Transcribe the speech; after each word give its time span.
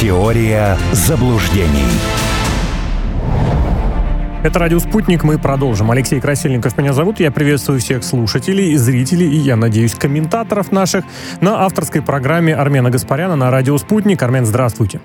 Теория 0.00 0.78
заблуждений. 0.92 1.90
Это 4.44 4.60
«Радио 4.60 4.78
Спутник». 4.78 5.24
Мы 5.24 5.40
продолжим. 5.40 5.90
Алексей 5.90 6.20
Красильников 6.20 6.78
меня 6.78 6.92
зовут. 6.92 7.18
Я 7.18 7.32
приветствую 7.32 7.80
всех 7.80 8.04
слушателей, 8.04 8.76
зрителей 8.76 9.28
и, 9.28 9.38
я 9.38 9.56
надеюсь, 9.56 9.96
комментаторов 9.96 10.70
наших 10.70 11.04
на 11.40 11.64
авторской 11.64 12.00
программе 12.00 12.54
Армена 12.54 12.90
Гаспаряна 12.90 13.34
на 13.34 13.50
«Радио 13.50 13.76
Спутник». 13.76 14.22
Армен, 14.22 14.46
здравствуйте. 14.46 15.00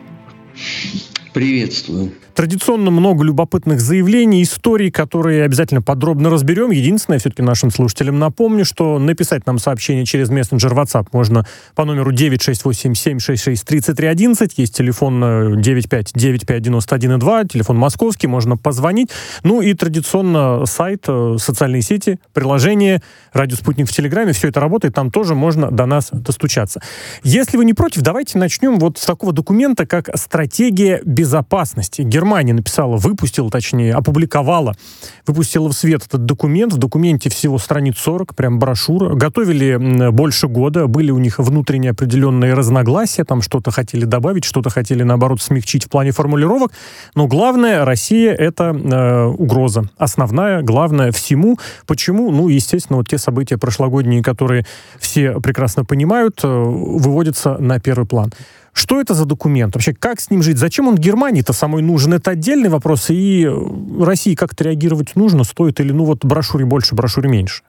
Приветствую. 1.33 2.11
Традиционно 2.33 2.89
много 2.89 3.23
любопытных 3.23 3.79
заявлений, 3.79 4.41
историй, 4.41 4.89
которые 4.89 5.43
обязательно 5.43 5.83
подробно 5.83 6.31
разберем. 6.31 6.71
Единственное, 6.71 7.19
все-таки 7.19 7.43
нашим 7.43 7.69
слушателям 7.69 8.17
напомню, 8.17 8.65
что 8.65 8.97
написать 8.97 9.45
нам 9.45 9.59
сообщение 9.59 10.03
через 10.03 10.29
мессенджер 10.29 10.73
WhatsApp 10.73 11.09
можно 11.11 11.45
по 11.75 11.85
номеру 11.85 12.11
968-766-3311. 12.11 14.51
Есть 14.57 14.75
телефон 14.75 15.23
9595112, 15.61 17.49
телефон 17.49 17.77
московский, 17.77 18.25
можно 18.25 18.57
позвонить. 18.57 19.11
Ну 19.43 19.61
и 19.61 19.75
традиционно 19.75 20.65
сайт, 20.65 21.03
э, 21.07 21.35
социальные 21.37 21.83
сети, 21.83 22.17
приложение, 22.33 23.03
радио 23.31 23.57
«Спутник» 23.57 23.87
в 23.87 23.91
Телеграме, 23.91 24.33
все 24.33 24.47
это 24.47 24.59
работает, 24.59 24.95
там 24.95 25.11
тоже 25.11 25.35
можно 25.35 25.69
до 25.69 25.85
нас 25.85 26.09
достучаться. 26.11 26.81
Если 27.23 27.57
вы 27.57 27.65
не 27.65 27.75
против, 27.75 28.01
давайте 28.01 28.39
начнем 28.39 28.79
вот 28.79 28.97
с 28.97 29.05
такого 29.05 29.33
документа, 29.33 29.85
как 29.85 30.09
«Стратегия 30.17 30.99
безопасности». 31.23 32.01
Германия 32.01 32.53
написала, 32.53 32.97
выпустила, 32.97 33.49
точнее, 33.49 33.93
опубликовала, 33.93 34.75
выпустила 35.25 35.69
в 35.69 35.73
свет 35.73 36.03
этот 36.05 36.25
документ. 36.25 36.73
В 36.73 36.77
документе 36.77 37.29
всего 37.29 37.57
страниц 37.57 37.97
40, 37.97 38.35
прям 38.35 38.59
брошюра. 38.59 39.15
Готовили 39.15 40.09
больше 40.11 40.47
года, 40.47 40.87
были 40.87 41.11
у 41.11 41.17
них 41.17 41.39
внутренние 41.39 41.91
определенные 41.91 42.53
разногласия, 42.53 43.23
там 43.23 43.41
что-то 43.41 43.71
хотели 43.71 44.05
добавить, 44.05 44.43
что-то 44.43 44.69
хотели, 44.69 45.03
наоборот, 45.03 45.41
смягчить 45.41 45.85
в 45.85 45.89
плане 45.89 46.11
формулировок. 46.11 46.71
Но 47.15 47.27
главное, 47.27 47.85
Россия— 47.85 48.33
это 48.37 48.65
э, 48.73 49.25
угроза. 49.25 49.89
Основная, 49.97 50.61
главная 50.61 51.11
всему. 51.11 51.57
Почему? 51.87 52.31
Ну, 52.31 52.49
естественно, 52.49 52.97
вот 52.97 53.07
те 53.07 53.17
события 53.17 53.57
прошлогодние, 53.57 54.21
которые 54.21 54.65
все 54.99 55.39
прекрасно 55.39 55.85
понимают, 55.85 56.41
э, 56.43 56.47
выводятся 56.47 57.57
на 57.59 57.79
первый 57.79 58.05
план. 58.05 58.33
Что 58.73 58.99
это 58.99 59.13
за 59.13 59.25
документ? 59.25 59.75
Вообще, 59.75 59.93
как 59.93 60.19
с 60.19 60.29
ним 60.29 60.41
жить? 60.41 60.57
Зачем 60.57 60.87
он 60.87 60.95
Германии-то 60.95 61.53
самой 61.53 61.83
нужен? 61.83 62.13
Это 62.13 62.31
отдельный 62.31 62.69
вопрос. 62.69 63.09
И 63.09 63.47
России 63.99 64.35
как-то 64.35 64.63
реагировать 64.63 65.15
нужно, 65.15 65.43
стоит 65.43 65.79
или, 65.79 65.91
ну 65.91 66.05
вот, 66.05 66.25
брошюре 66.25 66.65
больше, 66.65 66.95
брошюре 66.95 67.29
меньше? 67.29 67.63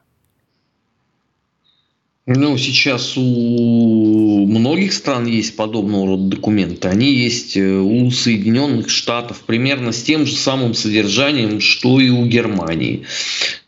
Ну, 2.27 2.57
сейчас 2.57 3.15
у 3.17 4.47
многих 4.47 4.93
стран 4.93 5.27
есть 5.27 5.55
подобного 5.55 6.07
рода 6.07 6.23
документы. 6.23 6.87
Они 6.87 7.13
есть 7.13 7.55
э, 7.55 7.77
у 7.77 8.09
Соединенных 8.09 8.89
Штатов 8.89 9.43
примерно 9.45 9.91
с 9.91 10.01
тем 10.01 10.25
же 10.25 10.35
самым 10.35 10.73
содержанием, 10.73 11.59
что 11.59 11.99
и 11.99 12.09
у 12.09 12.25
Германии. 12.25 13.03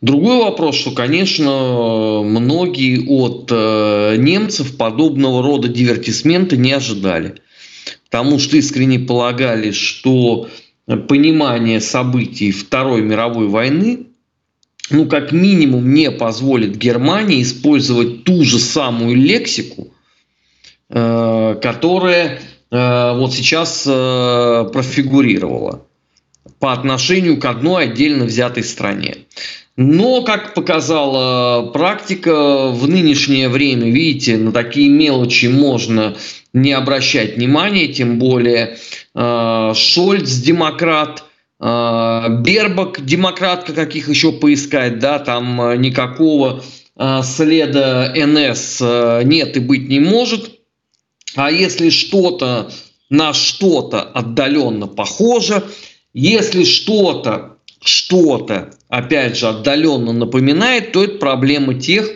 Другой 0.00 0.38
вопрос, 0.38 0.74
что, 0.74 0.90
конечно, 0.90 2.24
многие 2.24 2.98
от 3.06 3.48
э, 3.52 4.16
немцев 4.18 4.76
подобного 4.76 5.40
рода 5.40 5.68
дивертисмента 5.68 6.56
не 6.56 6.72
ожидали. 6.72 7.36
Потому 8.10 8.40
что 8.40 8.56
искренне 8.56 8.98
полагали, 8.98 9.70
что 9.70 10.48
понимание 11.06 11.80
событий 11.80 12.50
Второй 12.50 13.02
мировой 13.02 13.46
войны 13.46 14.07
ну, 14.90 15.06
как 15.06 15.32
минимум, 15.32 15.92
не 15.92 16.10
позволит 16.10 16.76
Германии 16.76 17.42
использовать 17.42 18.24
ту 18.24 18.44
же 18.44 18.58
самую 18.58 19.16
лексику, 19.16 19.88
э, 20.88 21.56
которая 21.60 22.40
э, 22.70 23.12
вот 23.16 23.34
сейчас 23.34 23.84
э, 23.86 24.70
профигурировала 24.72 25.84
по 26.58 26.72
отношению 26.72 27.38
к 27.38 27.44
одной 27.44 27.84
отдельно 27.84 28.24
взятой 28.24 28.64
стране. 28.64 29.18
Но, 29.76 30.22
как 30.22 30.54
показала 30.54 31.70
практика, 31.70 32.68
в 32.68 32.88
нынешнее 32.88 33.48
время, 33.48 33.90
видите, 33.90 34.36
на 34.36 34.50
такие 34.50 34.88
мелочи 34.88 35.46
можно 35.46 36.16
не 36.52 36.72
обращать 36.72 37.36
внимания, 37.36 37.86
тем 37.86 38.18
более 38.18 38.78
Шольц, 39.14 40.32
демократ– 40.32 41.24
Бербак, 41.60 43.04
демократка, 43.04 43.72
каких 43.72 44.08
еще 44.08 44.32
поискать, 44.32 45.00
да, 45.00 45.18
там 45.18 45.60
а, 45.60 45.76
никакого 45.76 46.62
а, 46.94 47.22
следа 47.22 48.12
НС 48.14 48.80
нет 49.24 49.56
и 49.56 49.60
быть 49.60 49.88
не 49.88 49.98
может. 49.98 50.52
А 51.34 51.50
если 51.50 51.90
что-то 51.90 52.70
на 53.10 53.32
что-то 53.32 54.02
отдаленно 54.02 54.86
похоже, 54.86 55.64
если 56.12 56.64
что-то, 56.64 57.58
что-то, 57.82 58.70
опять 58.88 59.36
же, 59.36 59.48
отдаленно 59.48 60.12
напоминает, 60.12 60.92
то 60.92 61.04
это 61.04 61.18
проблема 61.18 61.74
тех, 61.74 62.10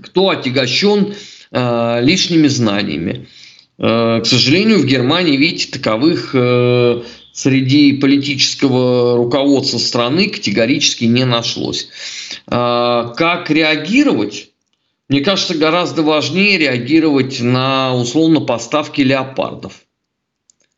кто 0.00 0.30
отягощен 0.30 1.14
э, 1.50 2.00
лишними 2.02 2.48
знаниями. 2.48 3.28
Э, 3.78 4.20
к 4.22 4.26
сожалению, 4.26 4.80
в 4.80 4.86
Германии, 4.86 5.36
видите, 5.36 5.70
таковых 5.70 6.30
э, 6.34 7.02
среди 7.34 7.92
политического 7.94 9.16
руководства 9.16 9.78
страны 9.78 10.30
категорически 10.30 11.04
не 11.04 11.24
нашлось. 11.24 11.88
А, 12.46 13.08
как 13.16 13.50
реагировать? 13.50 14.50
Мне 15.08 15.20
кажется, 15.20 15.54
гораздо 15.54 16.02
важнее 16.02 16.56
реагировать 16.56 17.40
на 17.40 17.94
условно 17.94 18.40
поставки 18.40 19.02
леопардов 19.02 19.82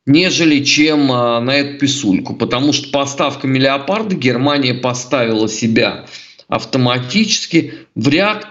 нежели 0.06 0.62
чем 0.62 1.10
а, 1.10 1.40
на 1.40 1.56
эту 1.56 1.78
писульку. 1.78 2.34
Потому 2.34 2.72
что 2.72 2.90
поставками 2.90 3.58
леопарда 3.58 4.14
Германия 4.14 4.72
поставила 4.72 5.48
себя 5.48 6.06
автоматически 6.46 7.74
в 7.96 8.08
ряд, 8.08 8.46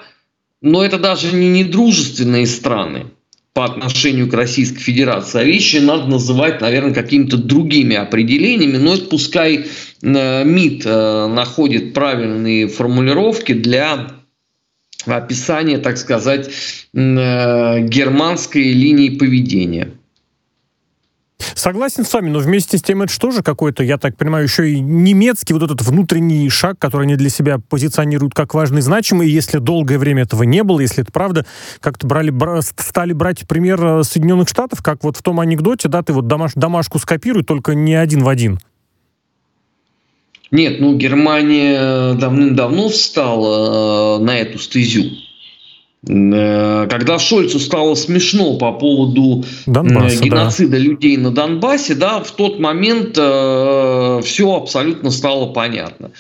но 0.62 0.84
это 0.84 1.00
даже 1.00 1.34
не 1.34 1.48
недружественные 1.48 2.46
страны 2.46 3.06
по 3.56 3.64
отношению 3.64 4.30
к 4.30 4.34
Российской 4.34 4.82
Федерации, 4.82 5.40
а 5.40 5.44
вещи 5.46 5.78
надо 5.78 6.08
называть, 6.08 6.60
наверное, 6.60 6.94
какими-то 6.94 7.38
другими 7.38 7.96
определениями, 7.96 8.76
но 8.76 8.96
это 8.96 9.06
пускай 9.06 9.68
э, 10.02 10.44
МИД 10.44 10.86
э, 10.86 11.28
находит 11.28 11.94
правильные 11.94 12.68
формулировки 12.68 13.54
для 13.54 14.12
описания, 15.06 15.78
так 15.78 15.98
сказать, 15.98 16.50
э, 16.94 17.80
германской 17.88 18.74
линии 18.74 19.18
поведения. 19.18 19.92
Согласен 21.38 22.06
с 22.06 22.14
вами, 22.14 22.30
но 22.30 22.40
вместе 22.40 22.78
с 22.78 22.82
тем 22.82 23.02
это 23.02 23.12
что 23.12 23.32
же 23.32 23.44
какой-то, 23.44 23.84
я 23.84 23.98
так 23.98 24.16
понимаю, 24.18 24.46
еще 24.46 24.72
и 24.72 24.80
немецкий 24.80 25.54
вот 25.54 25.64
этот 25.64 25.82
внутренний 25.82 26.50
шаг, 26.50 26.80
который 26.80 27.04
они 27.04 27.16
для 27.16 27.30
себя 27.30 27.60
позиционируют 27.60 28.34
как 28.34 28.54
важный, 28.54 28.82
значимый, 28.82 29.28
и 29.28 29.32
если 29.32 29.58
долгое 29.60 29.98
время 29.98 30.24
этого 30.24 30.44
не 30.44 30.64
было, 30.64 30.80
если 30.80 31.04
это 31.04 31.12
правда, 31.12 31.46
как-то 31.82 32.08
брали, 32.08 32.34
стали 32.82 33.14
брать 33.14 33.48
пример 33.48 33.84
э, 33.84 34.04
Соединенных 34.04 34.48
Штатов, 34.48 34.82
как 34.82 35.04
вот 35.04 35.18
в 35.18 35.24
том 35.24 35.40
анекдоте, 35.40 35.90
да, 35.90 36.04
ты 36.04 36.14
вот 36.14 36.28
домаш, 36.28 36.54
домашку 36.56 37.00
скопируй, 37.00 37.44
только 37.44 37.76
не 37.76 37.96
один 37.96 38.24
в 38.24 38.30
один. 38.30 38.60
Нет, 40.52 40.80
ну 40.80 40.96
Германия 40.96 42.14
давным-давно 42.14 42.90
встала 42.90 44.20
э, 44.20 44.24
на 44.24 44.38
эту 44.38 44.58
стезю. 44.60 45.12
Э, 46.08 46.88
когда 46.90 47.18
Шольцу 47.18 47.60
стало 47.60 47.96
смешно 47.96 48.58
по 48.58 48.72
поводу 48.74 49.44
Донбасса, 49.66 50.24
геноцида 50.24 50.72
да. 50.72 50.78
людей 50.78 51.18
на 51.18 51.32
Донбассе, 51.32 51.96
да, 51.96 52.22
в 52.22 52.32
тот 52.32 52.60
момент 52.60 53.18
э, 53.18 54.22
все 54.24 54.56
абсолютно 54.56 55.10
стало 55.10 55.52
понятно. 55.52 56.12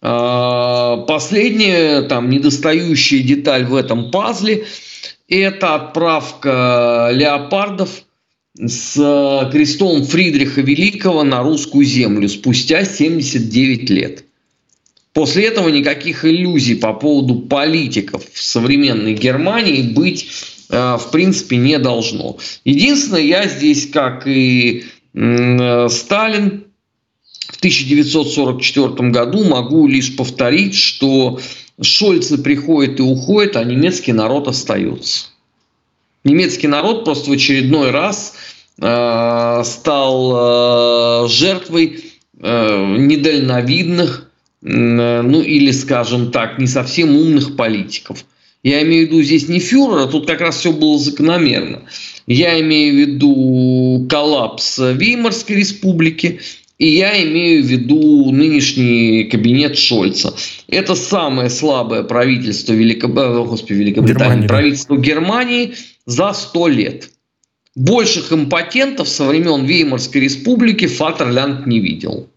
Э, 0.00 1.04
последняя, 1.08 2.02
там, 2.02 2.30
недостающая 2.30 3.22
деталь 3.22 3.64
в 3.64 3.74
этом 3.74 4.10
пазле– 4.10 4.64
это 5.28 5.74
отправка 5.74 7.10
леопардов 7.12 7.90
с 8.54 9.48
крестом 9.50 10.04
Фридриха 10.04 10.60
Великого 10.60 11.24
на 11.24 11.42
русскую 11.42 11.84
землю 11.84 12.28
спустя 12.28 12.84
79 12.84 13.90
лет. 13.90 14.24
После 15.12 15.44
этого 15.44 15.68
никаких 15.68 16.24
иллюзий 16.24 16.74
по 16.74 16.94
поводу 16.94 17.34
политиков 17.36 18.24
в 18.32 18.42
современной 18.42 19.12
Германии 19.12 19.82
быть 19.82 20.28
э, 20.70 20.96
в 20.96 21.10
принципе 21.10 21.58
не 21.58 21.78
должно. 21.78 22.38
Единственное, 22.64 23.20
я 23.20 23.46
здесь, 23.46 23.90
как 23.90 24.26
и 24.26 24.84
э, 25.14 25.88
Сталин, 25.90 26.64
в 27.48 27.56
1944 27.58 29.10
году 29.10 29.44
могу 29.44 29.86
лишь 29.86 30.16
повторить, 30.16 30.74
что 30.74 31.38
Шольцы 31.80 32.38
приходят 32.38 32.98
и 32.98 33.02
уходят, 33.02 33.56
а 33.56 33.64
немецкий 33.64 34.12
народ 34.12 34.48
остается. 34.48 35.26
Немецкий 36.24 36.68
народ 36.68 37.04
просто 37.04 37.30
в 37.30 37.32
очередной 37.32 37.90
раз 37.90 38.34
э, 38.80 39.62
стал 39.64 41.24
э, 41.24 41.28
жертвой 41.28 42.04
э, 42.38 42.96
недальновидных 42.98 44.31
ну 44.62 45.42
или, 45.42 45.72
скажем 45.72 46.30
так, 46.30 46.58
не 46.58 46.66
совсем 46.66 47.16
умных 47.16 47.56
политиков. 47.56 48.24
Я 48.62 48.82
имею 48.82 49.08
в 49.08 49.10
виду 49.10 49.22
здесь 49.22 49.48
не 49.48 49.58
фюрера, 49.58 50.06
тут 50.06 50.26
как 50.26 50.40
раз 50.40 50.58
все 50.58 50.72
было 50.72 50.98
закономерно. 50.98 51.82
Я 52.28 52.60
имею 52.60 52.94
в 52.94 52.96
виду 52.96 54.06
коллапс 54.08 54.78
Веймарской 54.78 55.56
республики, 55.56 56.40
и 56.78 56.86
я 56.86 57.20
имею 57.24 57.64
в 57.64 57.66
виду 57.66 58.30
нынешний 58.30 59.24
кабинет 59.24 59.76
Шольца. 59.76 60.34
Это 60.68 60.94
самое 60.94 61.50
слабое 61.50 62.04
правительство 62.04 62.72
Великоб... 62.72 63.18
Э, 63.18 63.44
Господи, 63.44 63.72
Великобритании, 63.72 64.18
Германии, 64.18 64.46
правительство 64.46 64.96
Германии 64.96 65.74
за 66.06 66.32
сто 66.32 66.68
лет. 66.68 67.10
Больших 67.74 68.32
импотентов 68.32 69.08
со 69.08 69.24
времен 69.24 69.64
Веймарской 69.64 70.20
республики 70.20 70.86
Фатерланд 70.86 71.66
не 71.66 71.80
видел. 71.80 72.28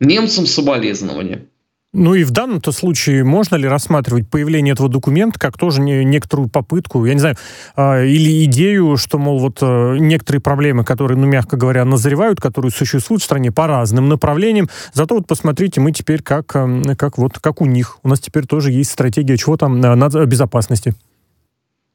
Немцам 0.00 0.46
соболезнования. 0.46 1.46
Ну 1.94 2.14
и 2.14 2.24
в 2.24 2.30
данном-то 2.30 2.72
случае 2.72 3.22
можно 3.22 3.56
ли 3.56 3.68
рассматривать 3.68 4.26
появление 4.26 4.72
этого 4.72 4.88
документа 4.88 5.38
как 5.38 5.58
тоже 5.58 5.82
не, 5.82 6.04
некоторую 6.04 6.48
попытку, 6.48 7.04
я 7.04 7.12
не 7.12 7.20
знаю, 7.20 7.36
э, 7.76 8.06
или 8.06 8.44
идею, 8.44 8.96
что, 8.96 9.18
мол, 9.18 9.38
вот 9.38 9.58
э, 9.60 9.96
некоторые 9.98 10.40
проблемы, 10.40 10.84
которые, 10.84 11.18
ну, 11.18 11.26
мягко 11.26 11.58
говоря, 11.58 11.84
назревают, 11.84 12.40
которые 12.40 12.72
существуют 12.72 13.20
в 13.20 13.26
стране 13.26 13.52
по 13.52 13.66
разным 13.66 14.08
направлениям, 14.08 14.70
зато 14.94 15.16
вот 15.16 15.26
посмотрите, 15.26 15.82
мы 15.82 15.92
теперь 15.92 16.22
как, 16.22 16.56
э, 16.56 16.94
как 16.96 17.18
вот, 17.18 17.38
как 17.38 17.60
у 17.60 17.66
них. 17.66 17.98
У 18.02 18.08
нас 18.08 18.20
теперь 18.20 18.46
тоже 18.46 18.70
есть 18.72 18.90
стратегия 18.90 19.36
чего 19.36 19.58
там 19.58 19.78
на, 19.78 19.94
на 19.94 20.08
безопасности. 20.24 20.94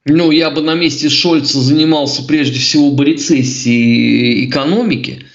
Ну, 0.05 0.29
я 0.29 0.51
бы 0.51 0.61
на 0.61 0.75
месте 0.75 1.09
Шольца 1.09 1.59
занимался 1.59 2.23
прежде 2.23 2.59
всего 2.59 2.91
бы 2.91 3.03
рецессией 3.03 4.47
экономики– 4.47 5.23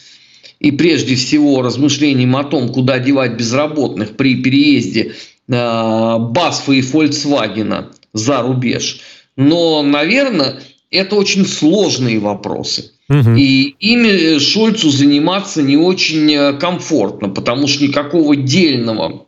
и 0.63 0.71
прежде 0.71 1.17
всего 1.17 1.61
размышлением 1.61 2.37
о 2.37 2.45
том, 2.45 2.69
куда 2.69 3.01
девать 3.01 3.33
безработных 3.33 4.17
при 4.17 4.37
переезде 4.37 5.15
э, 5.49 6.19
Басфа 6.19 6.73
и 6.73 6.81
Фольксвагена 6.81 7.91
за 8.13 8.43
рубеж. 8.43 9.01
Но, 9.37 9.83
наверное, 9.83 10.61
это 10.91 11.17
очень 11.17 11.47
сложные 11.47 12.21
вопросы. 12.21 12.93
Угу. 13.09 13.35
И 13.37 13.75
ими 13.81 14.39
Шольцу 14.39 14.91
заниматься 14.91 15.63
не 15.63 15.77
очень 15.77 16.33
э, 16.33 16.53
комфортно, 16.53 17.29
потому 17.29 17.67
что 17.67 17.83
никакого 17.83 18.37
дельного 18.37 19.27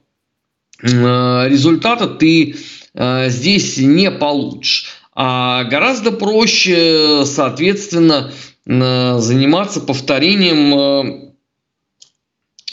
э, 0.83 1.49
результата 1.49 2.07
ты 2.07 2.55
здесь 3.27 3.77
не 3.79 4.09
получишь. 4.13 4.87
А 5.17 5.65
гораздо 5.65 6.13
проще, 6.13 7.25
соответственно, 7.25 8.31
заниматься 8.65 9.81
повторением 9.81 11.24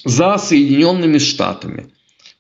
за 0.06 0.38
Соединенными 0.38 1.18
Штатами. 1.18 1.88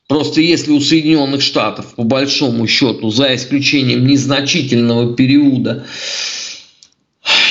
Просто 0.07 0.41
если 0.41 0.71
у 0.71 0.81
Соединенных 0.81 1.41
Штатов, 1.41 1.95
по 1.95 2.03
большому 2.03 2.67
счету, 2.67 3.11
за 3.11 3.33
исключением 3.33 4.05
незначительного 4.05 5.15
периода 5.15 5.85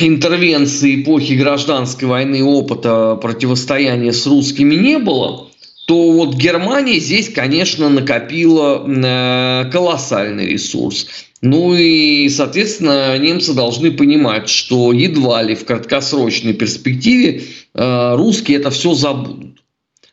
интервенции 0.00 1.02
эпохи 1.02 1.34
гражданской 1.34 2.08
войны 2.08 2.42
опыта 2.42 3.16
противостояния 3.16 4.12
с 4.12 4.26
русскими 4.26 4.74
не 4.74 4.98
было, 4.98 5.48
то 5.86 6.12
вот 6.12 6.34
Германия 6.34 7.00
здесь, 7.00 7.30
конечно, 7.30 7.88
накопила 7.88 8.84
э, 8.86 9.70
колоссальный 9.70 10.46
ресурс. 10.46 11.06
Ну 11.42 11.74
и, 11.74 12.28
соответственно, 12.28 13.18
немцы 13.18 13.54
должны 13.54 13.90
понимать, 13.90 14.48
что 14.48 14.92
едва 14.92 15.42
ли 15.42 15.54
в 15.54 15.64
краткосрочной 15.64 16.52
перспективе 16.52 17.42
э, 17.74 18.14
русские 18.16 18.58
это 18.58 18.70
все 18.70 18.94
забудут. 18.94 19.59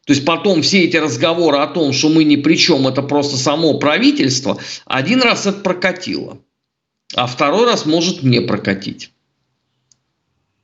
То 0.08 0.14
есть 0.14 0.24
потом 0.24 0.62
все 0.62 0.86
эти 0.86 0.96
разговоры 0.96 1.58
о 1.58 1.68
том, 1.68 1.92
что 1.92 2.08
мы 2.08 2.24
ни 2.24 2.38
при 2.38 2.56
чем, 2.56 2.88
это 2.88 3.02
просто 3.02 3.36
само 3.36 3.74
правительство, 3.74 4.58
один 4.86 5.22
раз 5.22 5.46
это 5.46 5.60
прокатило, 5.60 6.38
а 7.14 7.28
второй 7.28 7.66
раз 7.66 7.86
может 7.86 8.24
не 8.24 8.40
прокатить. 8.40 9.12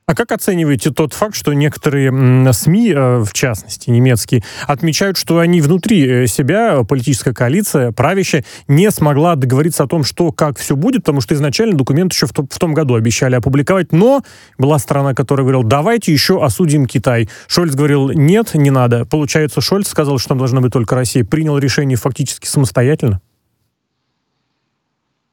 А 0.06 0.14
как 0.14 0.32
оцениваете 0.32 0.90
тот 0.90 1.14
факт, 1.14 1.34
что 1.34 1.54
некоторые 1.54 2.52
СМИ, 2.52 2.92
э, 2.92 3.24
в 3.24 3.32
частности 3.32 3.88
немецкие, 3.88 4.42
отмечают, 4.66 5.16
что 5.16 5.38
они 5.38 5.62
внутри 5.62 6.06
э, 6.06 6.26
себя, 6.26 6.84
политическая 6.84 7.32
коалиция, 7.32 7.90
правящая, 7.90 8.44
не 8.68 8.90
смогла 8.90 9.34
договориться 9.34 9.82
о 9.82 9.86
том, 9.86 10.04
что, 10.04 10.30
как 10.30 10.58
все 10.58 10.76
будет, 10.76 11.04
потому 11.04 11.22
что 11.22 11.34
изначально 11.34 11.78
документ 11.78 12.12
еще 12.12 12.26
в, 12.26 12.32
в 12.32 12.58
том 12.58 12.74
году 12.74 12.96
обещали 12.96 13.34
опубликовать, 13.34 13.92
но 13.92 14.22
была 14.58 14.78
страна, 14.78 15.14
которая 15.14 15.44
говорила, 15.44 15.64
давайте 15.64 16.12
еще 16.12 16.44
осудим 16.44 16.84
Китай. 16.84 17.30
Шольц 17.46 17.74
говорил, 17.74 18.10
нет, 18.10 18.50
не 18.52 18.70
надо. 18.70 19.06
Получается, 19.06 19.62
Шольц 19.62 19.88
сказал, 19.88 20.18
что 20.18 20.30
там 20.30 20.38
должна 20.38 20.60
быть 20.60 20.72
только 20.72 20.96
Россия, 20.96 21.24
принял 21.24 21.56
решение 21.56 21.96
фактически 21.96 22.46
самостоятельно? 22.46 23.22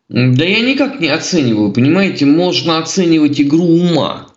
Да 0.07 0.45
я 0.45 0.61
никак 0.61 1.01
не 1.01 1.09
оцениваю, 1.09 1.73
понимаете, 1.73 2.25
можно 2.25 2.77
оценивать 2.77 3.39
игру 3.41 3.65
ума 3.65 4.30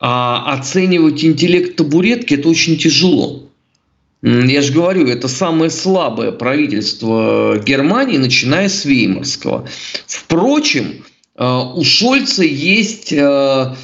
а 0.00 0.52
оценивать 0.54 1.24
интеллект 1.24 1.76
табуретки 1.76 2.34
это 2.34 2.48
очень 2.48 2.78
тяжело. 2.78 3.48
Я 4.22 4.62
же 4.62 4.72
говорю, 4.72 5.06
это 5.06 5.28
самое 5.28 5.70
слабое 5.70 6.32
правительство 6.32 7.56
Германии, 7.64 8.16
начиная 8.16 8.68
с 8.68 8.84
Веймарского. 8.84 9.68
Впрочем, 10.06 11.04
э, 11.36 11.44
у 11.44 11.84
Шольца 11.84 12.42
есть 12.42 13.12
э, 13.12 13.74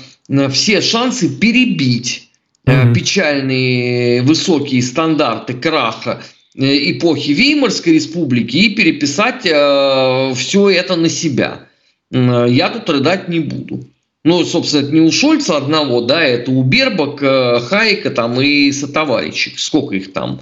все 0.50 0.80
шансы 0.80 1.28
перебить 1.28 2.30
mm-hmm. 2.66 2.94
печальные 2.94 4.22
высокие 4.22 4.82
стандарты 4.82 5.54
краха 5.54 6.22
эпохи 6.56 7.30
Веймарской 7.30 7.94
республики 7.94 8.56
и 8.56 8.74
переписать 8.74 9.42
все 9.42 10.70
это 10.70 10.94
на 10.94 11.08
себя. 11.08 11.66
Я 12.12 12.68
тут 12.68 12.88
рыдать 12.88 13.28
не 13.28 13.40
буду. 13.40 13.84
Ну, 14.24 14.42
собственно, 14.44 14.84
это 14.86 14.92
не 14.92 15.00
у 15.00 15.12
Шольца 15.12 15.58
одного, 15.58 16.00
да, 16.00 16.22
это 16.22 16.50
у 16.50 16.62
Бербака, 16.62 17.60
Хайка 17.60 18.10
там 18.10 18.40
и 18.40 18.72
сотоварищей. 18.72 19.54
Сколько 19.58 19.96
их 19.96 20.14
там 20.14 20.40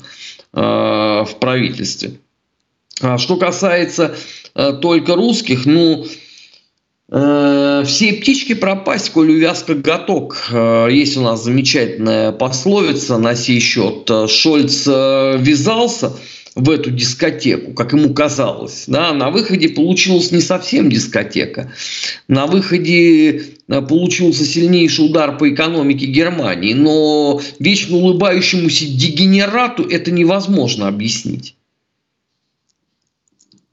э, 0.52 0.60
в 0.60 1.36
правительстве. 1.40 2.12
А 3.00 3.18
что 3.18 3.36
касается 3.36 4.14
э, 4.54 4.72
только 4.80 5.16
русских, 5.16 5.66
ну, 5.66 6.06
э, 7.10 7.82
все 7.84 8.12
птички 8.12 8.54
пропасть, 8.54 9.10
коль 9.10 9.32
увяз 9.32 9.64
как 9.64 9.80
готок. 9.80 10.36
Э, 10.52 10.86
есть 10.88 11.16
у 11.16 11.22
нас 11.22 11.42
замечательная 11.42 12.30
пословица 12.30 13.18
на 13.18 13.34
сей 13.34 13.58
счет. 13.58 14.08
Шольц 14.30 14.86
э, 14.86 15.38
вязался– 15.40 16.12
в 16.54 16.70
эту 16.70 16.90
дискотеку, 16.90 17.72
как 17.72 17.92
ему 17.92 18.12
казалось. 18.12 18.84
Да, 18.86 19.12
на 19.12 19.30
выходе 19.30 19.68
получилась 19.68 20.32
не 20.32 20.40
совсем 20.40 20.90
дискотека. 20.90 21.72
На 22.28 22.46
выходе 22.46 23.42
э, 23.68 23.82
получился 23.82 24.44
сильнейший 24.44 25.06
удар 25.06 25.38
по 25.38 25.48
экономике 25.48 26.06
Германии. 26.06 26.74
Но 26.74 27.40
вечно 27.58 27.96
улыбающемуся 27.96 28.84
дегенерату 28.86 29.84
это 29.84 30.10
невозможно 30.10 30.88
объяснить. 30.88 31.54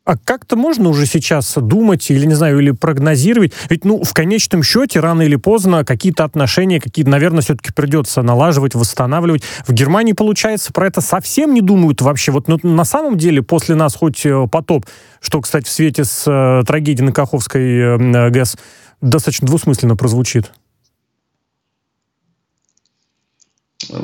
А 0.09 0.17
как-то 0.17 0.55
можно 0.55 0.89
уже 0.89 1.05
сейчас 1.05 1.53
думать 1.55 2.09
или, 2.09 2.25
не 2.25 2.33
знаю, 2.33 2.57
или 2.57 2.71
прогнозировать? 2.71 3.53
Ведь, 3.69 3.85
ну, 3.85 4.03
в 4.03 4.11
конечном 4.11 4.63
счете, 4.63 5.01
рано 5.01 5.21
или 5.21 5.35
поздно 5.35 5.85
какие-то 5.85 6.23
отношения, 6.23 6.81
какие-то, 6.81 7.11
наверное, 7.11 7.43
все-таки 7.43 7.71
придется 7.71 8.23
налаживать, 8.23 8.73
восстанавливать. 8.73 9.43
В 9.67 9.71
Германии, 9.71 10.13
получается, 10.13 10.73
про 10.73 10.87
это 10.87 11.01
совсем 11.01 11.53
не 11.53 11.61
думают 11.61 12.01
вообще. 12.01 12.31
Вот 12.31 12.47
ну, 12.47 12.57
на 12.63 12.85
самом 12.85 13.19
деле, 13.19 13.43
после 13.43 13.75
нас 13.75 13.93
хоть 13.93 14.25
э, 14.25 14.47
потоп, 14.51 14.87
что, 15.21 15.41
кстати, 15.41 15.65
в 15.65 15.69
свете 15.69 16.03
с 16.05 16.23
э, 16.25 16.63
трагедией 16.65 17.05
на 17.05 17.11
Каховской 17.11 17.77
э, 17.77 18.29
ГЭС 18.31 18.57
достаточно 19.01 19.45
двусмысленно 19.45 19.95
прозвучит. 19.95 20.51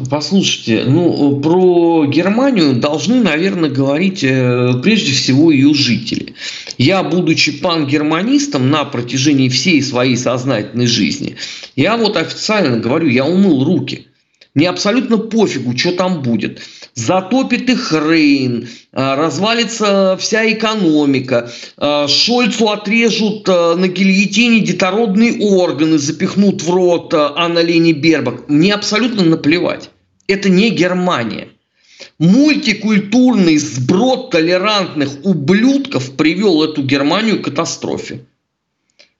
Послушайте, 0.10 0.86
ну, 0.88 1.40
про 1.40 2.06
Германию 2.08 2.74
должны, 2.74 3.22
наверное, 3.22 3.70
говорить 3.70 4.24
э, 4.24 4.74
прежде 4.82 5.12
всего 5.12 5.52
ее 5.52 5.74
жители. 5.76 6.34
Я, 6.80 7.04
будучи 7.04 7.52
пангерманистом 7.52 8.72
на 8.72 8.84
протяжении 8.86 9.48
всей 9.48 9.84
своей 9.84 10.18
сознательной 10.18 10.88
жизни, 10.88 11.36
я 11.76 11.98
вот 11.98 12.18
официально 12.18 12.78
говорю, 12.78 13.10
я 13.10 13.26
умыл 13.26 13.64
руки. 13.64 14.08
Мне 14.56 14.70
абсолютно 14.70 15.18
пофигу, 15.18 15.78
что 15.78 15.92
там 15.92 16.22
будет 16.22 16.62
затопит 16.96 17.70
их 17.70 17.94
Рейн, 17.94 18.68
а, 18.92 19.16
развалится 19.16 20.18
вся 20.20 20.52
экономика, 20.52 21.52
а, 21.78 22.08
Шольцу 22.08 22.70
отрежут 22.70 23.48
а, 23.48 23.76
на 23.76 23.88
гильотине 23.88 24.62
детородные 24.62 25.40
органы, 25.40 25.98
запихнут 25.98 26.64
в 26.64 26.74
рот 26.74 27.14
Анна 27.14 27.60
Лени 27.60 27.92
Бербак. 27.92 28.50
Мне 28.50 28.74
абсолютно 28.74 29.24
наплевать. 29.24 29.90
Это 30.28 30.50
не 30.50 30.70
Германия. 30.72 31.50
Мультикультурный 32.18 33.58
сброд 33.58 34.32
толерантных 34.32 35.10
ублюдков 35.24 36.16
привел 36.16 36.64
эту 36.64 36.82
Германию 36.82 37.42
к 37.42 37.46
катастрофе. 37.46 38.22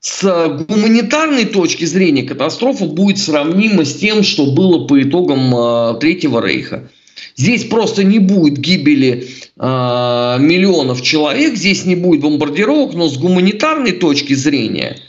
С 0.08 0.22
гуманитарной 0.70 1.46
точки 1.46 1.84
зрения 1.86 2.22
катастрофа 2.22 2.86
будет 2.86 3.18
сравнима 3.18 3.86
с 3.86 3.96
тем, 3.96 4.22
что 4.22 4.46
было 4.46 4.86
по 4.86 5.02
итогам 5.02 5.98
Третьего 6.00 6.46
Рейха. 6.46 6.92
Здесь 7.36 7.66
просто 7.66 8.04
не 8.04 8.20
будет 8.20 8.60
гибели 8.60 9.28
э, 9.58 9.64
миллионов 10.40 11.02
человек, 11.02 11.56
здесь 11.56 11.86
не 11.86 11.96
будет 11.96 12.22
бомбардировок, 12.22 12.94
но 12.94 13.10
с 13.10 13.18
гуманитарной 13.18 13.94
точки 13.94 14.36
зрения 14.36 15.00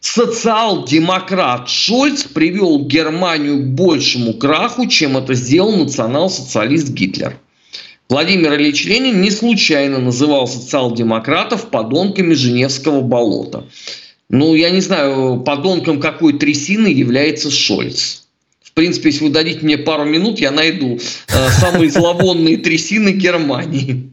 социал-демократ 0.00 1.68
Шольц 1.68 2.24
привел 2.24 2.84
Германию 2.84 3.62
к 3.62 3.66
большему 3.68 4.34
краху, 4.34 4.88
чем 4.88 5.16
это 5.16 5.34
сделал 5.34 5.76
национал-социалист 5.76 6.88
Гитлер. 6.88 7.38
Владимир 8.08 8.54
Ильич 8.54 8.86
Ленин 8.86 9.20
не 9.20 9.30
случайно 9.30 9.98
называл 9.98 10.48
социал-демократов 10.48 11.70
подонками 11.70 12.34
Женевского 12.34 13.02
болота. 13.02 13.68
Ну, 14.32 14.54
я 14.54 14.70
не 14.70 14.80
знаю, 14.80 15.42
подонком 15.44 16.00
какой 16.00 16.32
трясины 16.32 16.86
является 16.86 17.50
Шольц. 17.50 18.22
В 18.62 18.72
принципе, 18.72 19.10
если 19.10 19.24
вы 19.24 19.30
дадите 19.30 19.60
мне 19.60 19.76
пару 19.76 20.06
минут, 20.06 20.40
я 20.40 20.50
найду 20.50 20.98
э, 21.28 21.48
самые 21.60 21.90
зловонные 21.90 22.56
трясины 22.56 23.10
Германии. 23.10 24.10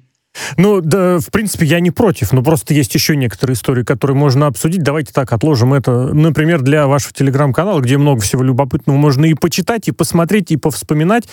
Ну, 0.58 0.81
да, 0.81 1.19
в 1.19 1.31
принципе, 1.31 1.65
я 1.65 1.79
не 1.79 1.91
против, 1.91 2.31
но 2.31 2.41
просто 2.43 2.74
есть 2.74 2.93
еще 2.93 3.15
некоторые 3.15 3.55
истории, 3.55 3.84
которые 3.84 4.15
можно 4.15 4.48
обсудить. 4.48 4.84
Давайте 4.84 5.12
так, 5.13 5.31
отложим 5.31 5.74
это, 5.74 6.13
например, 6.13 6.62
для 6.62 6.88
вашего 6.88 7.13
телеграм-канала, 7.13 7.79
где 7.81 7.98
много 7.98 8.22
всего 8.22 8.43
любопытного 8.43 8.98
можно 8.98 9.25
и 9.25 9.34
почитать, 9.34 9.88
и 9.88 9.91
посмотреть, 9.91 10.51
и 10.51 10.58
повспоминать. 10.58 11.25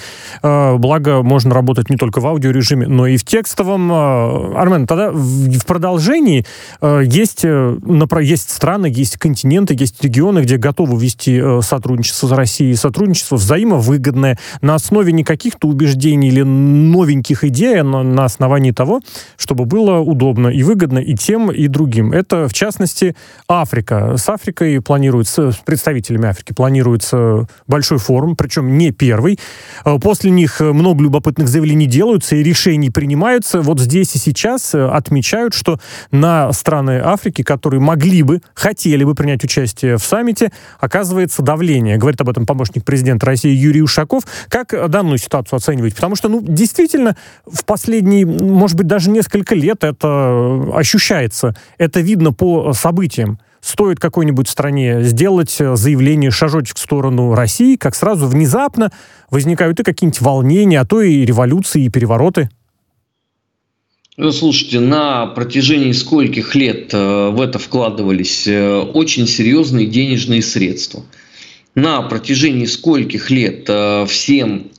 Э, 0.42 0.76
благо, 0.76 1.22
можно 1.22 1.54
работать 1.54 1.90
не 1.90 1.96
только 1.96 2.20
в 2.20 2.26
аудиорежиме, 2.26 2.86
но 2.86 3.06
и 3.06 3.16
в 3.16 3.24
текстовом. 3.24 3.90
Э, 3.92 4.56
Армен, 4.56 4.86
тогда 4.86 5.10
в, 5.10 5.64
продолжении 5.66 6.46
э, 6.80 7.02
есть, 7.04 7.44
э, 7.44 7.76
есть 8.20 8.50
страны, 8.50 8.86
есть 8.86 9.18
континенты, 9.18 9.76
есть 9.78 10.02
регионы, 10.02 10.40
где 10.40 10.56
готовы 10.56 11.00
вести 11.00 11.38
э, 11.42 11.60
сотрудничество 11.62 12.28
с 12.28 12.32
Россией, 12.32 12.74
сотрудничество 12.74 13.36
взаимовыгодное 13.36 14.38
на 14.60 14.74
основе 14.74 15.12
не 15.12 15.24
каких-то 15.24 15.68
убеждений 15.68 16.28
или 16.28 16.42
новеньких 16.42 17.44
идей, 17.44 17.80
а 17.80 17.84
на, 17.84 18.02
на 18.02 18.24
основании 18.24 18.70
того, 18.70 18.95
чтобы 19.36 19.64
было 19.64 19.98
удобно 19.98 20.48
и 20.48 20.62
выгодно 20.62 20.98
и 20.98 21.14
тем, 21.14 21.50
и 21.50 21.66
другим. 21.68 22.12
Это, 22.12 22.48
в 22.48 22.52
частности, 22.52 23.16
Африка. 23.48 24.16
С 24.16 24.28
Африкой 24.28 24.80
планируется, 24.80 25.52
с 25.52 25.56
представителями 25.56 26.28
Африки 26.28 26.52
планируется 26.52 27.46
большой 27.66 27.98
форум, 27.98 28.36
причем 28.36 28.78
не 28.78 28.92
первый. 28.92 29.38
Э, 29.84 29.98
после 29.98 30.30
них 30.30 30.60
много 30.60 31.02
любопытных 31.02 31.48
заявлений 31.48 31.86
делаются 31.86 32.36
и 32.36 32.42
решений 32.42 32.90
принимаются. 32.90 33.60
Вот 33.60 33.80
здесь 33.80 34.14
и 34.14 34.18
сейчас 34.18 34.74
э, 34.74 34.86
отмечают, 34.86 35.54
что 35.54 35.78
на 36.10 36.52
страны 36.52 37.00
Африки, 37.02 37.42
которые 37.42 37.80
могли 37.80 38.22
бы, 38.22 38.40
хотели 38.54 39.04
бы 39.04 39.14
принять 39.14 39.44
участие 39.44 39.96
в 39.96 40.02
саммите, 40.02 40.52
оказывается 40.80 41.42
давление. 41.42 41.96
Говорит 41.96 42.20
об 42.20 42.28
этом 42.28 42.46
помощник 42.46 42.84
президента 42.84 43.26
России 43.26 43.50
Юрий 43.50 43.82
Ушаков. 43.82 44.24
Как 44.48 44.74
данную 44.90 45.18
ситуацию 45.18 45.56
оценивать? 45.56 45.94
Потому 45.94 46.16
что, 46.16 46.28
ну, 46.28 46.40
действительно, 46.42 47.16
в 47.46 47.64
последние, 47.64 48.26
может 48.26 48.75
быть, 48.76 48.86
быть, 48.86 48.86
даже 48.86 49.10
несколько 49.10 49.54
лет 49.54 49.84
это 49.84 50.70
ощущается. 50.74 51.56
Это 51.78 52.00
видно 52.00 52.32
по 52.32 52.72
событиям. 52.72 53.38
Стоит 53.60 53.98
какой-нибудь 53.98 54.48
стране 54.48 55.02
сделать 55.02 55.50
заявление, 55.50 56.30
шажочек 56.30 56.76
в 56.76 56.80
сторону 56.80 57.34
России, 57.34 57.76
как 57.76 57.96
сразу 57.96 58.28
внезапно 58.28 58.92
возникают 59.30 59.80
и 59.80 59.82
какие-нибудь 59.82 60.20
волнения, 60.20 60.80
а 60.80 60.86
то 60.86 61.02
и 61.02 61.24
революции, 61.24 61.84
и 61.84 61.88
перевороты. 61.88 62.48
Ну, 64.16 64.32
слушайте, 64.32 64.80
на 64.80 65.26
протяжении 65.26 65.92
скольких 65.92 66.54
лет 66.54 66.94
э, 66.94 67.28
в 67.30 67.40
это 67.40 67.58
вкладывались 67.58 68.46
э, 68.46 68.78
очень 68.78 69.26
серьезные 69.26 69.88
денежные 69.88 70.42
средства. 70.42 71.02
На 71.74 72.00
протяжении 72.00 72.64
скольких 72.64 73.30
лет 73.30 73.64
э, 73.68 74.06
всем 74.08 74.70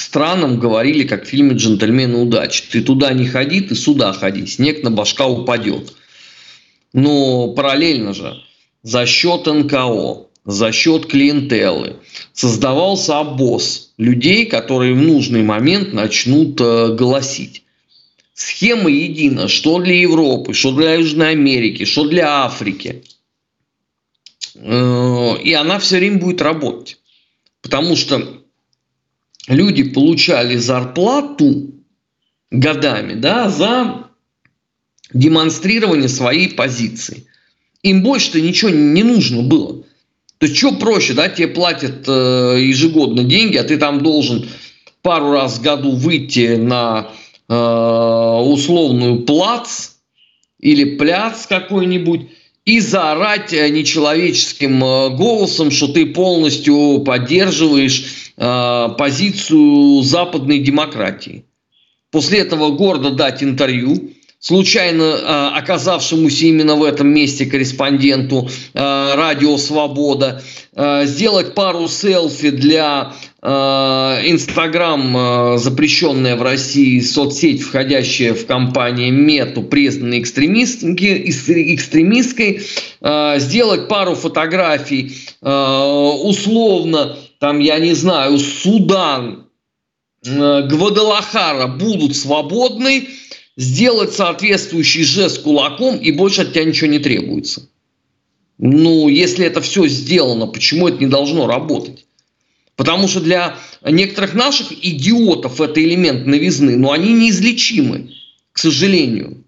странам 0.00 0.58
говорили, 0.58 1.04
как 1.06 1.24
в 1.24 1.28
фильме 1.28 1.54
«Джентльмены 1.54 2.18
удачи». 2.18 2.64
Ты 2.70 2.82
туда 2.82 3.12
не 3.12 3.26
ходи, 3.26 3.60
ты 3.60 3.74
сюда 3.74 4.12
ходи, 4.12 4.46
снег 4.46 4.82
на 4.82 4.90
башка 4.90 5.26
упадет. 5.26 5.94
Но 6.92 7.48
параллельно 7.48 8.14
же 8.14 8.42
за 8.82 9.06
счет 9.06 9.46
НКО, 9.46 10.26
за 10.44 10.72
счет 10.72 11.06
клиентелы 11.06 11.96
создавался 12.32 13.18
обоз 13.18 13.92
людей, 13.98 14.46
которые 14.46 14.94
в 14.94 15.02
нужный 15.02 15.42
момент 15.42 15.92
начнут 15.92 16.60
э, 16.60 16.94
голосить. 16.94 17.64
Схема 18.32 18.88
едина, 18.88 19.48
что 19.48 19.78
для 19.80 20.00
Европы, 20.00 20.54
что 20.54 20.72
для 20.72 20.94
Южной 20.94 21.32
Америки, 21.32 21.84
что 21.84 22.08
для 22.08 22.44
Африки. 22.44 23.02
Э, 24.54 25.36
и 25.42 25.52
она 25.52 25.78
все 25.78 25.98
время 25.98 26.18
будет 26.18 26.40
работать. 26.40 26.98
Потому 27.60 27.96
что 27.96 28.37
люди 29.48 29.82
получали 29.82 30.56
зарплату 30.56 31.72
годами 32.50 33.14
да, 33.14 33.48
за 33.48 34.08
демонстрирование 35.12 36.08
своей 36.08 36.50
позиции. 36.50 37.26
Им 37.82 38.02
больше-то 38.02 38.40
ничего 38.40 38.70
не 38.70 39.02
нужно 39.02 39.42
было. 39.42 39.84
То 40.38 40.46
есть, 40.46 40.56
что 40.56 40.72
проще, 40.72 41.14
да, 41.14 41.28
тебе 41.28 41.48
платят 41.48 42.04
э, 42.06 42.56
ежегодно 42.60 43.24
деньги, 43.24 43.56
а 43.56 43.64
ты 43.64 43.76
там 43.76 44.02
должен 44.02 44.48
пару 45.02 45.32
раз 45.32 45.58
в 45.58 45.62
году 45.62 45.92
выйти 45.92 46.56
на 46.56 47.10
э, 47.48 47.54
условную 47.54 49.22
плац 49.22 49.90
или 50.60 50.96
пляц 50.96 51.46
какой-нибудь 51.46 52.28
и 52.68 52.80
заорать 52.80 53.54
э, 53.54 53.70
нечеловеческим 53.70 54.84
э, 54.84 55.08
голосом, 55.16 55.70
что 55.70 55.88
ты 55.88 56.04
полностью 56.04 57.00
поддерживаешь 57.00 58.32
э, 58.36 58.88
позицию 58.98 60.02
западной 60.02 60.58
демократии. 60.58 61.46
После 62.10 62.40
этого 62.40 62.70
гордо 62.72 63.10
дать 63.10 63.42
интервью, 63.42 64.10
случайно 64.40 65.02
э, 65.02 65.58
оказавшемуся 65.58 66.46
именно 66.46 66.76
в 66.76 66.84
этом 66.84 67.08
месте 67.08 67.44
корреспонденту 67.46 68.48
э, 68.74 69.14
«Радио 69.14 69.56
Свобода», 69.56 70.42
э, 70.74 71.06
сделать 71.06 71.54
пару 71.54 71.88
селфи 71.88 72.50
для 72.50 73.12
Инстаграм, 73.40 75.60
запрещенная 75.60 76.34
в 76.34 76.42
России 76.42 76.98
соцсеть, 76.98 77.62
входящая 77.62 78.34
в 78.34 78.46
компанию 78.46 79.12
Мету, 79.12 79.62
признанной 79.62 80.22
экстремистской, 80.22 82.82
сделать 83.38 83.86
пару 83.86 84.16
фотографий 84.16 85.14
условно, 85.40 87.16
там, 87.38 87.60
я 87.60 87.78
не 87.78 87.94
знаю, 87.94 88.40
Судан, 88.40 89.46
Гвадалахара 90.24 91.68
будут 91.68 92.16
свободны, 92.16 93.06
сделать 93.58 94.14
соответствующий 94.14 95.02
жест 95.02 95.42
кулаком, 95.42 95.96
и 95.96 96.12
больше 96.12 96.42
от 96.42 96.52
тебя 96.52 96.64
ничего 96.64 96.88
не 96.88 97.00
требуется. 97.00 97.68
Ну, 98.56 99.08
если 99.08 99.44
это 99.44 99.60
все 99.60 99.86
сделано, 99.88 100.46
почему 100.46 100.88
это 100.88 100.98
не 100.98 101.08
должно 101.10 101.46
работать? 101.48 102.06
Потому 102.76 103.08
что 103.08 103.20
для 103.20 103.56
некоторых 103.84 104.34
наших 104.34 104.72
идиотов 104.72 105.60
это 105.60 105.82
элемент 105.82 106.24
новизны, 106.24 106.76
но 106.76 106.92
они 106.92 107.12
неизлечимы, 107.12 108.12
к 108.52 108.58
сожалению. 108.58 109.44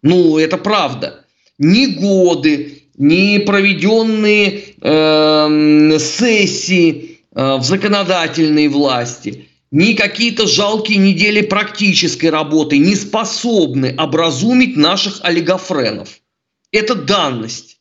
Ну, 0.00 0.38
это 0.38 0.56
правда. 0.56 1.26
Ни 1.58 1.86
годы, 1.86 2.84
ни 2.96 3.36
проведенные 3.38 4.62
э, 4.80 5.98
сессии 5.98 7.20
э, 7.34 7.56
в 7.56 7.62
законодательной 7.62 8.68
власти, 8.68 9.48
ни 9.72 9.94
какие-то 9.94 10.46
жалкие 10.46 10.98
недели 10.98 11.40
практической 11.40 12.26
работы 12.26 12.76
не 12.76 12.94
способны 12.94 13.94
образумить 13.98 14.76
наших 14.76 15.20
олигофренов. 15.22 16.20
Это 16.70 16.94
данность. 16.94 17.78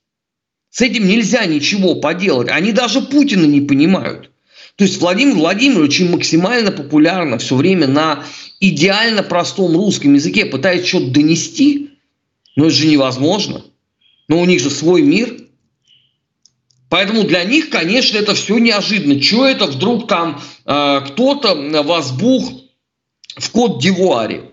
С 0.70 0.80
этим 0.82 1.06
нельзя 1.06 1.46
ничего 1.46 1.96
поделать. 1.96 2.48
Они 2.50 2.72
даже 2.72 3.02
Путина 3.02 3.46
не 3.46 3.60
понимают. 3.60 4.32
То 4.78 4.86
есть 4.86 5.02
Владимир 5.02 5.36
Владимирович 5.36 6.00
максимально 6.00 6.72
популярно 6.72 7.38
все 7.38 7.58
время 7.58 7.88
на 7.88 8.24
идеально 8.62 9.22
простом 9.22 9.76
русском 9.76 10.14
языке 10.14 10.46
пытается 10.46 10.88
что-то 10.88 11.12
донести, 11.12 11.90
но 12.56 12.68
это 12.68 12.74
же 12.74 12.88
невозможно. 12.88 13.66
Но 14.30 14.40
у 14.40 14.46
них 14.46 14.62
же 14.62 14.70
свой 14.70 15.02
мир. 15.02 15.41
Поэтому 16.92 17.24
для 17.24 17.46
них, 17.46 17.70
конечно, 17.70 18.18
это 18.18 18.36
все 18.36 18.58
неожиданно. 18.58 19.22
Чего 19.22 19.46
это 19.46 19.66
вдруг 19.66 20.10
там 20.10 20.42
э, 20.66 21.02
кто-то 21.08 21.56
возбух 21.84 22.52
в 23.38 23.50
Кот-Дивуаре? 23.52 24.52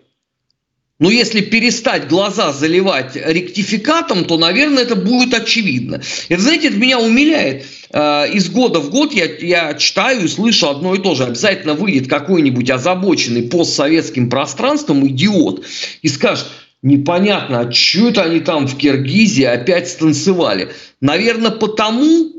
Но 1.01 1.11
если 1.11 1.41
перестать 1.41 2.07
глаза 2.07 2.53
заливать 2.53 3.17
ректификатом, 3.17 4.25
то, 4.25 4.39
наверное, 4.39 4.85
это 4.85 4.95
будет 4.95 5.35
очевидно. 5.35 6.01
Это, 6.29 6.41
знаете, 6.41 6.69
это 6.69 6.77
меня 6.77 7.01
умиляет. 7.01 7.67
Э, 7.91 8.31
из 8.33 8.49
года 8.51 8.79
в 8.79 8.91
год 8.91 9.13
я, 9.13 9.25
я 9.25 9.75
читаю 9.75 10.25
и 10.25 10.29
слышу 10.29 10.69
одно 10.69 10.95
и 10.95 11.03
то 11.03 11.17
же. 11.17 11.25
Обязательно 11.25 11.75
выйдет 11.75 12.09
какой-нибудь 12.09 12.71
озабоченный 12.71 13.43
постсоветским 13.43 14.31
пространством 14.31 15.05
идиот 15.09 15.67
и 16.03 16.09
скажет, 16.09 16.47
непонятно, 16.83 17.61
а 17.61 17.73
что 17.73 18.09
это 18.09 18.25
они 18.25 18.41
там 18.41 18.67
в 18.67 18.77
Киргизии 18.77 19.45
опять 19.45 19.89
станцевали. 19.89 20.73
Наверное, 21.01 21.51
потому, 21.51 22.33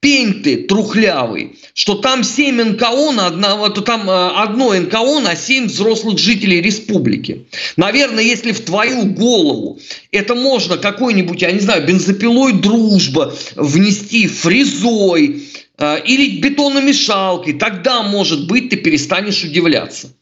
пень 0.00 0.42
ты 0.42 0.56
трухлявый, 0.64 1.56
что 1.74 1.94
там 1.94 2.24
7 2.24 2.62
НКО 2.72 3.12
на 3.12 3.26
одного, 3.26 3.68
то 3.68 3.82
там 3.82 4.08
э, 4.08 4.28
одно 4.36 4.74
НКО 4.74 5.20
на 5.20 5.36
7 5.36 5.66
взрослых 5.66 6.18
жителей 6.18 6.60
республики. 6.60 7.46
Наверное, 7.76 8.24
если 8.24 8.52
в 8.52 8.60
твою 8.60 9.04
голову 9.04 9.78
это 10.10 10.34
можно 10.34 10.76
какой-нибудь, 10.76 11.42
я 11.42 11.52
не 11.52 11.60
знаю, 11.60 11.86
бензопилой 11.86 12.54
дружба 12.54 13.34
внести, 13.54 14.26
фрезой 14.26 15.42
э, 15.78 16.00
или 16.04 16.40
бетономешалкой, 16.40 17.54
тогда, 17.54 18.02
может 18.02 18.46
быть, 18.48 18.70
ты 18.70 18.76
перестанешь 18.76 19.44
удивляться. 19.44 20.12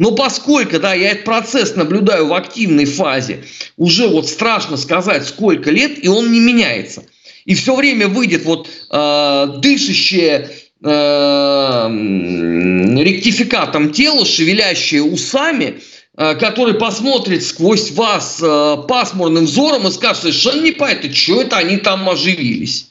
Но 0.00 0.12
поскольку, 0.12 0.80
да, 0.80 0.94
я 0.94 1.10
этот 1.10 1.24
процесс 1.24 1.76
наблюдаю 1.76 2.26
в 2.26 2.34
активной 2.34 2.86
фазе, 2.86 3.44
уже 3.76 4.08
вот 4.08 4.28
страшно 4.28 4.76
сказать, 4.76 5.24
сколько 5.24 5.70
лет, 5.70 6.04
и 6.04 6.08
он 6.08 6.32
не 6.32 6.40
меняется– 6.40 7.04
и 7.44 7.54
все 7.54 7.74
время 7.74 8.08
выйдет 8.08 8.44
вот 8.44 8.68
э, 8.90 9.46
дышащее 9.58 10.50
э, 10.82 11.88
ректификатом 13.02 13.92
тело, 13.92 14.24
шевелящее 14.24 15.02
усами, 15.02 15.80
э, 16.16 16.34
который 16.36 16.74
посмотрит 16.74 17.44
сквозь 17.44 17.90
вас 17.92 18.40
э, 18.42 18.76
пасмурным 18.86 19.46
взором 19.46 19.88
и 19.88 19.90
скажет, 19.90 20.22
совершенно 20.22 20.62
не 20.62 20.72
понятно, 20.72 21.12
что 21.12 21.40
это 21.40 21.56
они 21.56 21.78
там 21.78 22.08
оживились. 22.08 22.88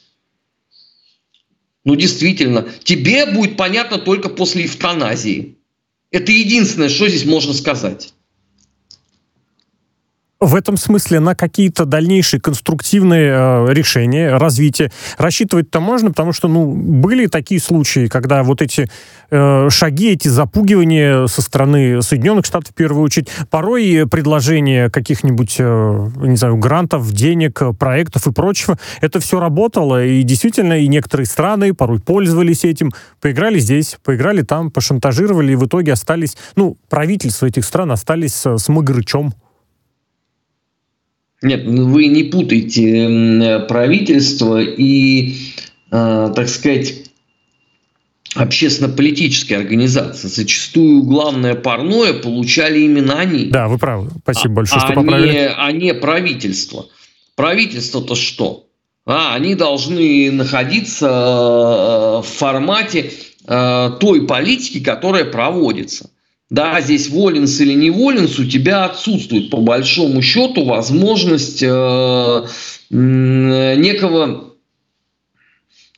Ну, 1.84 1.94
действительно, 1.94 2.66
тебе 2.84 3.26
будет 3.26 3.56
понятно 3.56 3.98
только 3.98 4.28
после 4.28 4.66
эвтаназии. 4.66 5.56
Это 6.10 6.32
единственное, 6.32 6.88
что 6.88 7.08
здесь 7.08 7.24
можно 7.24 7.52
сказать 7.52 8.14
в 10.40 10.54
этом 10.54 10.78
смысле 10.78 11.20
на 11.20 11.34
какие-то 11.34 11.84
дальнейшие 11.84 12.40
конструктивные 12.40 13.30
э, 13.30 13.72
решения, 13.74 14.38
развитие 14.38 14.90
рассчитывать-то 15.18 15.80
можно, 15.80 16.10
потому 16.10 16.32
что, 16.32 16.48
ну, 16.48 16.72
были 16.72 17.26
такие 17.26 17.60
случаи, 17.60 18.06
когда 18.06 18.42
вот 18.42 18.62
эти 18.62 18.88
э, 19.30 19.68
шаги, 19.68 20.12
эти 20.12 20.28
запугивания 20.28 21.26
со 21.26 21.42
стороны 21.42 22.00
Соединенных 22.00 22.46
Штатов, 22.46 22.72
в 22.72 22.74
первую 22.74 23.04
очередь, 23.04 23.28
порой 23.50 24.06
предложение 24.10 24.88
каких-нибудь, 24.88 25.56
э, 25.58 26.08
не 26.22 26.36
знаю, 26.36 26.56
грантов, 26.56 27.12
денег, 27.12 27.60
проектов 27.78 28.26
и 28.26 28.32
прочего, 28.32 28.78
это 29.02 29.20
все 29.20 29.40
работало, 29.40 30.02
и 30.02 30.22
действительно, 30.22 30.78
и 30.78 30.88
некоторые 30.88 31.26
страны 31.26 31.74
порой 31.74 32.00
пользовались 32.00 32.64
этим, 32.64 32.92
поиграли 33.20 33.58
здесь, 33.58 33.98
поиграли 34.02 34.40
там, 34.40 34.70
пошантажировали, 34.70 35.52
и 35.52 35.56
в 35.56 35.66
итоге 35.66 35.92
остались, 35.92 36.38
ну, 36.56 36.78
правительства 36.88 37.44
этих 37.44 37.66
стран 37.66 37.92
остались 37.92 38.32
с, 38.32 38.56
с 38.56 38.68
Магрычом. 38.70 39.34
Нет, 41.42 41.62
ну, 41.64 41.88
вы 41.88 42.06
не 42.06 42.24
путайте 42.24 43.64
правительство 43.68 44.60
и, 44.60 45.36
э, 45.90 46.32
так 46.34 46.48
сказать, 46.48 47.10
общественно-политические 48.34 49.58
организации. 49.58 50.28
Зачастую 50.28 51.02
главное 51.02 51.54
парное 51.54 52.12
получали 52.12 52.80
именно 52.80 53.18
они. 53.18 53.46
Да, 53.46 53.68
вы 53.68 53.78
правы. 53.78 54.10
Спасибо 54.22 54.56
большое, 54.56 54.82
а, 54.82 54.84
что 54.86 54.94
поправили. 54.94 55.32
Не, 55.32 55.48
а 55.48 55.72
не 55.72 55.94
правительство. 55.94 56.86
Правительство-то 57.36 58.14
что? 58.14 58.66
А, 59.06 59.34
они 59.34 59.54
должны 59.54 60.30
находиться 60.30 61.06
э, 61.06 62.22
в 62.22 62.26
формате 62.26 63.12
э, 63.46 63.90
той 63.98 64.26
политики, 64.26 64.80
которая 64.80 65.24
проводится 65.24 66.10
да, 66.50 66.80
здесь 66.80 67.08
воленс 67.08 67.60
или 67.60 67.74
не 67.74 67.90
воленс, 67.90 68.38
у 68.40 68.44
тебя 68.44 68.84
отсутствует 68.84 69.50
по 69.50 69.58
большому 69.58 70.20
счету 70.20 70.64
возможность 70.64 71.62
э, 71.62 72.44
некого 72.90 74.50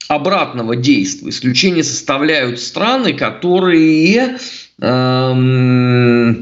обратного 0.08 0.76
действия. 0.76 1.30
Исключение 1.30 1.82
составляют 1.82 2.60
страны, 2.60 3.14
которые 3.14 4.36
э, 4.78 6.34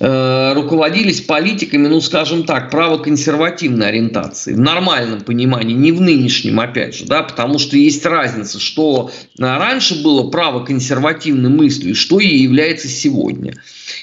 руководились 0.00 1.20
политиками, 1.20 1.88
ну, 1.88 2.00
скажем 2.00 2.44
так, 2.44 2.70
правоконсервативной 2.70 3.88
ориентации, 3.88 4.54
в 4.54 4.60
нормальном 4.60 5.22
понимании, 5.22 5.74
не 5.74 5.92
в 5.92 6.00
нынешнем, 6.00 6.60
опять 6.60 6.94
же, 6.94 7.04
да, 7.04 7.22
потому 7.22 7.58
что 7.58 7.76
есть 7.76 8.06
разница, 8.06 8.60
что 8.60 9.10
раньше 9.38 10.02
было 10.02 10.30
правоконсервативной 10.30 11.50
мыслью, 11.50 11.96
что 11.96 12.20
и 12.20 12.28
является 12.28 12.88
сегодня. 12.88 13.54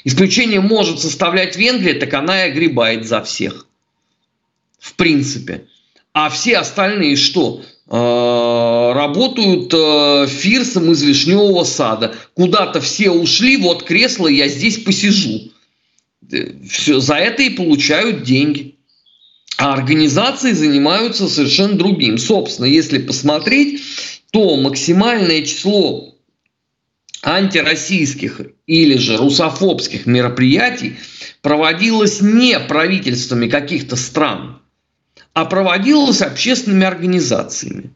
Исключение 0.04 0.60
может 0.60 1.00
составлять 1.00 1.56
Венгрия, 1.56 1.94
так 1.94 2.14
она 2.14 2.46
и 2.46 2.52
огребает 2.52 3.08
за 3.08 3.22
всех. 3.22 3.66
В 4.80 4.94
принципе. 4.96 5.66
А 6.14 6.30
все 6.30 6.58
остальные 6.58 7.16
что? 7.16 7.62
Э, 7.88 8.94
работают 8.94 9.74
э, 9.74 10.28
фирсом 10.28 10.92
из 10.92 11.02
вишневого 11.04 11.64
сада. 11.64 12.16
Куда-то 12.34 12.82
все 12.82 13.12
ушли, 13.12 13.58
вот 13.58 13.84
кресло, 13.84 14.28
я 14.28 14.48
здесь 14.48 14.78
посижу 14.80 15.52
все, 16.70 17.00
за 17.00 17.16
это 17.16 17.44
и 17.44 17.50
получают 17.50 18.24
деньги. 18.24 18.76
А 19.58 19.74
организации 19.74 20.52
занимаются 20.52 21.28
совершенно 21.28 21.78
другим. 21.78 22.18
Собственно, 22.18 22.66
если 22.66 22.98
посмотреть, 22.98 23.82
то 24.32 24.58
максимальное 24.58 25.44
число 25.44 26.16
антироссийских 27.24 28.42
или 28.68 28.98
же 28.98 29.18
русофобских 29.18 30.06
мероприятий 30.06 30.98
проводилось 31.42 32.22
не 32.22 32.60
правительствами 32.60 33.48
каких-то 33.48 33.96
стран, 33.96 34.62
а 35.34 35.46
проводилось 35.46 36.22
общественными 36.22 36.86
организациями. 36.86 37.92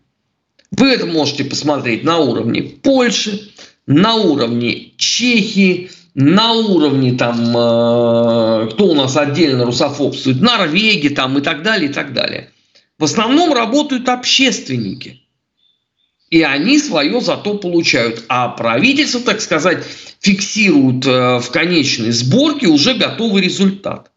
Вы 0.71 0.89
это 0.89 1.05
можете 1.05 1.43
посмотреть 1.43 2.03
на 2.03 2.17
уровне 2.19 2.63
Польши, 2.63 3.51
на 3.85 4.15
уровне 4.15 4.93
Чехии, 4.97 5.91
на 6.21 6.51
уровне 6.51 7.13
там, 7.13 7.55
э, 7.55 8.69
кто 8.71 8.87
у 8.87 8.93
нас 8.93 9.15
отдельно 9.15 9.63
русофобствует, 9.63 10.41
Норвегии 10.41 11.07
там 11.07 11.37
и 11.37 11.41
так 11.41 11.63
далее, 11.63 11.89
и 11.89 11.93
так 11.93 12.13
далее. 12.13 12.51
В 12.97 13.05
основном 13.05 13.53
работают 13.53 14.09
общественники. 14.09 15.21
И 16.29 16.41
они 16.41 16.77
свое 16.77 17.21
зато 17.21 17.57
получают. 17.57 18.25
А 18.27 18.49
правительство, 18.49 19.21
так 19.21 19.39
сказать, 19.39 19.85
фиксирует 20.19 21.05
э, 21.05 21.39
в 21.39 21.49
конечной 21.51 22.11
сборке 22.11 22.67
уже 22.67 22.95
готовый 22.95 23.41
результат. 23.41 24.11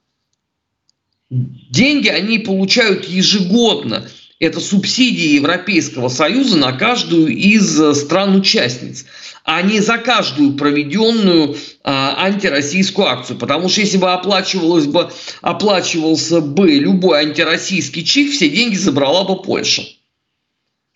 Деньги 1.31 2.09
они 2.09 2.41
получают 2.41 3.05
ежегодно. 3.05 4.09
Это 4.43 4.59
субсидии 4.59 5.37
Европейского 5.37 6.09
Союза 6.09 6.57
на 6.57 6.73
каждую 6.73 7.29
из 7.29 7.81
э, 7.81 7.95
стран-участниц 7.95 9.05
а 9.45 9.63
не 9.63 9.81
за 9.81 9.99
каждую 9.99 10.55
проведенную 10.55 11.57
а, 11.83 12.25
антироссийскую 12.27 13.09
акцию. 13.09 13.39
Потому 13.39 13.69
что 13.69 13.81
если 13.81 13.97
бы 13.99 14.13
оплачивалось 14.13 14.87
бы, 14.87 15.11
оплачивался 15.41 16.41
бы 16.41 16.71
любой 16.71 17.21
антироссийский 17.21 18.05
чих, 18.05 18.33
все 18.33 18.49
деньги 18.49 18.77
забрала 18.77 19.25
бы 19.25 19.43
Польша. 19.43 19.83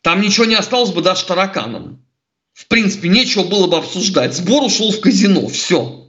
Там 0.02 0.20
ничего 0.20 0.44
не 0.46 0.54
осталось 0.54 0.90
бы 0.90 1.02
даже 1.02 1.24
тараканам. 1.24 2.04
В 2.52 2.68
принципе, 2.68 3.08
нечего 3.08 3.42
было 3.42 3.66
бы 3.66 3.78
обсуждать. 3.78 4.36
Сбор 4.36 4.62
ушел 4.62 4.92
в 4.92 5.00
казино. 5.00 5.48
Все. 5.48 6.05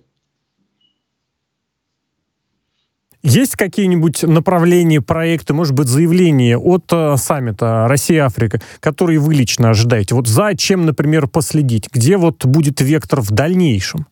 Есть 3.23 3.55
какие-нибудь 3.55 4.23
направления, 4.23 5.01
проекты, 5.01 5.53
может 5.53 5.73
быть, 5.73 5.87
заявления 5.87 6.57
от 6.57 6.85
э, 6.91 7.15
саммита 7.17 7.87
Россия-Африка, 7.87 8.61
которые 8.79 9.19
вы 9.19 9.33
лично 9.33 9.71
ожидаете? 9.71 10.15
Вот 10.15 10.27
за 10.27 10.55
чем, 10.55 10.85
например, 10.85 11.27
последить? 11.27 11.89
Где 11.91 12.17
вот 12.17 12.45
будет 12.45 12.79
вектор 12.79 13.21
в 13.21 13.31
дальнейшем? 13.31 14.05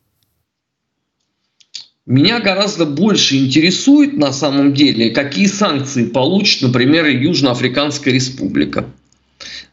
Меня 2.06 2.40
гораздо 2.40 2.86
больше 2.86 3.38
интересует 3.38 4.14
на 4.14 4.32
самом 4.32 4.74
деле, 4.74 5.10
какие 5.10 5.48
санкции 5.48 6.06
получит, 6.06 6.62
например, 6.62 7.06
Южноафриканская 7.08 8.14
республика. 8.14 8.86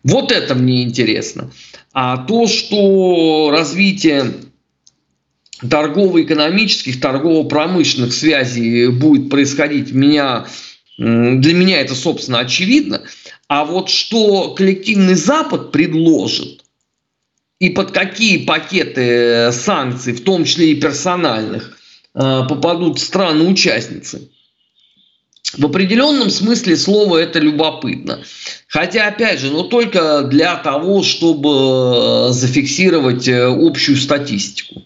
Вот 0.02 0.32
это 0.32 0.54
мне 0.54 0.82
интересно. 0.82 1.50
А 1.92 2.16
то, 2.16 2.46
что 2.46 3.50
развитие 3.50 4.32
торгово-экономических, 5.68 7.00
торгово-промышленных 7.00 8.12
связей 8.12 8.88
будет 8.88 9.30
происходить, 9.30 9.92
меня, 9.92 10.46
для 10.98 11.54
меня 11.54 11.80
это, 11.80 11.94
собственно, 11.94 12.40
очевидно. 12.40 13.02
А 13.48 13.64
вот 13.64 13.88
что 13.88 14.54
коллективный 14.54 15.14
Запад 15.14 15.72
предложит, 15.72 16.64
и 17.58 17.70
под 17.70 17.92
какие 17.92 18.44
пакеты 18.44 19.52
санкций, 19.52 20.14
в 20.14 20.24
том 20.24 20.44
числе 20.44 20.72
и 20.72 20.80
персональных, 20.80 21.78
э, 22.14 22.18
попадут 22.48 22.98
страны-участницы, 22.98 24.28
в 25.58 25.66
определенном 25.66 26.30
смысле 26.30 26.76
слова 26.76 27.18
это 27.18 27.38
любопытно. 27.38 28.24
Хотя, 28.68 29.08
опять 29.08 29.38
же, 29.38 29.50
но 29.50 29.64
только 29.64 30.22
для 30.22 30.56
того, 30.56 31.02
чтобы 31.02 32.32
зафиксировать 32.32 33.28
э, 33.28 33.44
общую 33.44 33.98
статистику. 33.98 34.82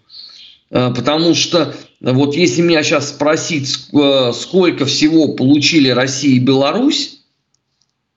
Э, 0.71 0.93
потому 0.95 1.35
что 1.35 1.75
вот 2.01 2.37
если 2.37 2.63
меня 2.63 2.83
сейчас 2.83 3.11
спросить, 3.11 3.89
э, 3.93 4.33
сколько 4.35 4.87
всего 4.87 5.29
получили 5.29 5.89
Россия 5.89 6.37
и 6.37 6.41
Беларусь, 6.41 7.21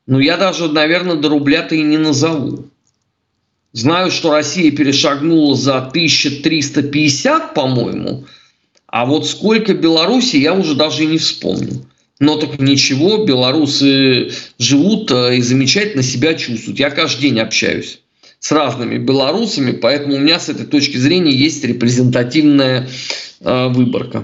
ну 0.07 0.19
я 0.19 0.37
даже, 0.37 0.71
наверное, 0.71 1.15
до 1.15 1.29
рубля-то 1.29 1.75
и 1.75 1.81
не 1.81 1.97
назову. 1.97 2.65
Знаю, 3.71 4.09
что 4.09 4.31
Россия 4.31 4.71
перешагнула 4.71 5.55
за 5.55 5.77
1350, 5.77 7.53
по-моему, 7.53 8.25
а 8.87 9.05
вот 9.05 9.27
сколько 9.27 9.75
Беларуси, 9.75 10.37
я 10.37 10.55
уже 10.55 10.73
даже 10.73 11.03
и 11.03 11.07
не 11.07 11.19
вспомню. 11.19 11.85
Но 12.19 12.35
так 12.35 12.59
ничего, 12.59 13.23
белорусы 13.23 14.31
живут 14.57 15.11
э, 15.11 15.37
и 15.37 15.41
замечательно 15.41 16.03
себя 16.03 16.33
чувствуют. 16.33 16.79
Я 16.79 16.89
каждый 16.89 17.21
день 17.21 17.39
общаюсь 17.39 18.01
с 18.39 18.51
разными 18.51 18.97
белорусами, 18.97 19.71
поэтому 19.71 20.15
у 20.15 20.19
меня 20.19 20.39
с 20.39 20.49
этой 20.49 20.65
точки 20.65 20.97
зрения 20.97 21.31
есть 21.31 21.63
репрезентативная 21.63 22.87
э, 23.41 23.67
выборка. 23.67 24.23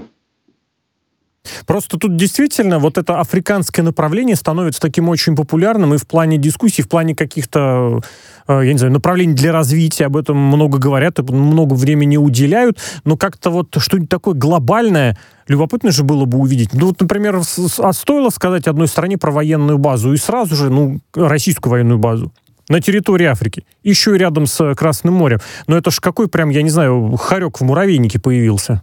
Просто 1.66 1.98
тут 1.98 2.16
действительно 2.16 2.78
вот 2.78 2.98
это 2.98 3.20
африканское 3.20 3.84
направление 3.84 4.36
становится 4.36 4.80
таким 4.80 5.08
очень 5.08 5.36
популярным 5.36 5.94
и 5.94 5.98
в 5.98 6.06
плане 6.06 6.38
дискуссий, 6.38 6.82
в 6.82 6.88
плане 6.88 7.14
каких-то, 7.14 8.00
э, 8.48 8.60
я 8.64 8.72
не 8.72 8.78
знаю, 8.78 8.92
направлений 8.92 9.34
для 9.34 9.52
развития, 9.52 10.06
об 10.06 10.16
этом 10.16 10.36
много 10.36 10.78
говорят, 10.78 11.18
много 11.18 11.74
времени 11.74 12.16
уделяют, 12.16 12.78
но 13.04 13.16
как-то 13.16 13.50
вот 13.50 13.76
что-нибудь 13.78 14.08
такое 14.08 14.34
глобальное, 14.34 15.18
любопытно 15.46 15.92
же 15.92 16.02
было 16.04 16.24
бы 16.24 16.38
увидеть. 16.38 16.72
Ну 16.72 16.86
вот, 16.86 17.00
например, 17.00 17.40
а 17.78 17.92
стоило 17.92 18.30
сказать 18.30 18.66
одной 18.66 18.88
стране 18.88 19.18
про 19.18 19.30
военную 19.30 19.78
базу 19.78 20.12
и 20.12 20.16
сразу 20.16 20.56
же, 20.56 20.70
ну, 20.70 21.00
российскую 21.14 21.70
военную 21.70 21.98
базу 21.98 22.32
на 22.68 22.80
территории 22.80 23.26
Африки, 23.26 23.64
еще 23.82 24.14
и 24.14 24.18
рядом 24.18 24.46
с 24.46 24.74
Красным 24.74 25.14
морем. 25.14 25.40
Но 25.66 25.76
это 25.76 25.90
ж 25.90 26.00
какой 26.00 26.28
прям, 26.28 26.50
я 26.50 26.62
не 26.62 26.70
знаю, 26.70 27.16
хорек 27.16 27.60
в 27.60 27.64
муравейнике 27.64 28.18
появился. 28.18 28.80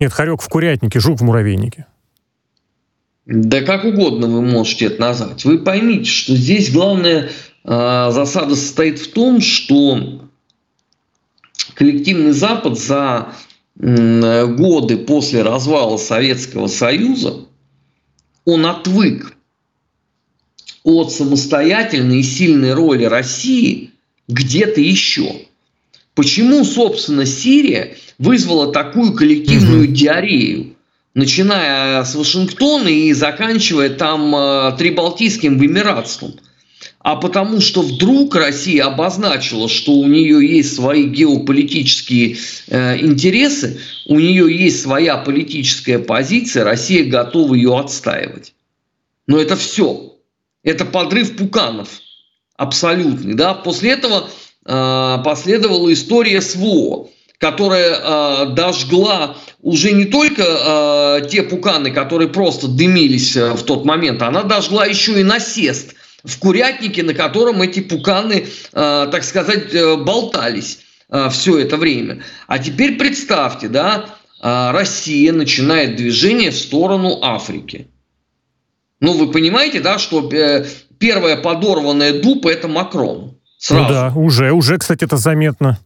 Нет, 0.00 0.12
хорек 0.12 0.42
в 0.42 0.48
курятнике, 0.48 1.00
жук 1.00 1.20
в 1.20 1.24
муравейнике. 1.24 1.86
Да 3.26 3.60
как 3.60 3.84
угодно 3.84 4.26
вы 4.26 4.42
можете 4.42 4.86
это 4.86 5.00
назвать. 5.00 5.44
Вы 5.44 5.58
поймите, 5.58 6.10
что 6.10 6.34
здесь 6.34 6.72
главная 6.72 7.28
э, 7.64 8.10
засада 8.10 8.56
состоит 8.56 8.98
в 8.98 9.12
том, 9.12 9.40
что 9.40 10.22
коллективный 11.74 12.32
Запад 12.32 12.78
за 12.78 13.34
э, 13.78 14.46
годы 14.46 14.96
после 14.96 15.42
развала 15.42 15.98
Советского 15.98 16.68
Союза, 16.68 17.44
он 18.44 18.64
отвык 18.64 19.36
от 20.88 21.12
самостоятельной 21.12 22.20
и 22.20 22.22
сильной 22.22 22.72
роли 22.72 23.04
России 23.04 23.90
где-то 24.26 24.80
еще. 24.80 25.42
Почему, 26.14 26.64
собственно, 26.64 27.26
Сирия 27.26 27.96
вызвала 28.18 28.72
такую 28.72 29.12
коллективную 29.12 29.84
угу. 29.84 29.92
диарею? 29.92 30.74
Начиная 31.14 32.04
с 32.04 32.14
Вашингтона 32.14 32.88
и 32.88 33.12
заканчивая 33.12 33.90
там 33.90 34.34
э, 34.34 34.76
Трибалтийским 34.78 35.62
Эмиратством. 35.64 36.34
А 37.00 37.16
потому 37.16 37.60
что 37.60 37.82
вдруг 37.82 38.34
Россия 38.34 38.84
обозначила, 38.84 39.68
что 39.68 39.92
у 39.92 40.06
нее 40.06 40.56
есть 40.56 40.74
свои 40.74 41.04
геополитические 41.04 42.36
э, 42.68 42.98
интересы, 42.98 43.80
у 44.06 44.18
нее 44.18 44.54
есть 44.54 44.82
своя 44.82 45.16
политическая 45.18 45.98
позиция, 45.98 46.64
Россия 46.64 47.04
готова 47.04 47.54
ее 47.54 47.78
отстаивать. 47.78 48.54
Но 49.26 49.38
это 49.38 49.56
все. 49.56 50.07
Это 50.68 50.84
подрыв 50.84 51.36
пуканов 51.36 51.88
абсолютный. 52.56 53.34
Да? 53.34 53.54
После 53.54 53.92
этого 53.92 54.28
Э, 54.70 55.16
последовала 55.24 55.90
история 55.94 56.42
СВО, 56.42 57.08
которая 57.38 57.94
э, 57.94 58.46
дожгла 58.50 59.34
уже 59.62 59.92
не 59.92 60.04
только 60.04 60.42
э, 61.22 61.28
те 61.30 61.42
пуканы, 61.42 61.90
которые 61.90 62.28
просто 62.28 62.68
дымились 62.68 63.34
в 63.34 63.62
тот 63.62 63.86
момент, 63.86 64.20
она 64.20 64.42
дожгла 64.42 64.84
еще 64.84 65.18
и 65.18 65.24
насест 65.24 65.94
в 66.22 66.38
курятнике, 66.38 67.02
на 67.02 67.14
котором 67.14 67.62
эти 67.62 67.80
пуканы, 67.80 68.46
так 68.72 69.24
сказать, 69.24 69.72
болтались 70.00 70.80
все 71.30 71.58
это 71.60 71.76
время. 71.76 72.22
А 72.48 72.58
теперь 72.58 72.98
представьте, 72.98 73.68
да, 73.68 74.16
Россия 74.42 75.32
начинает 75.32 75.94
движение 75.94 76.50
в 76.50 76.58
сторону 76.58 77.20
Африки. 77.22 77.86
Ну, 79.00 79.12
вы 79.16 79.30
понимаете, 79.30 79.80
да, 79.80 79.98
что 79.98 80.30
первая 80.98 81.36
подорванная 81.36 82.20
дупа– 82.20 82.48
это 82.50 82.68
Макрон. 82.68 83.38
Сразу. 83.58 83.82
Ну 83.82 83.88
да, 83.88 84.12
уже, 84.14 84.52
уже, 84.52 84.78
кстати, 84.78 85.04
это 85.04 85.16
заметно. 85.16 85.78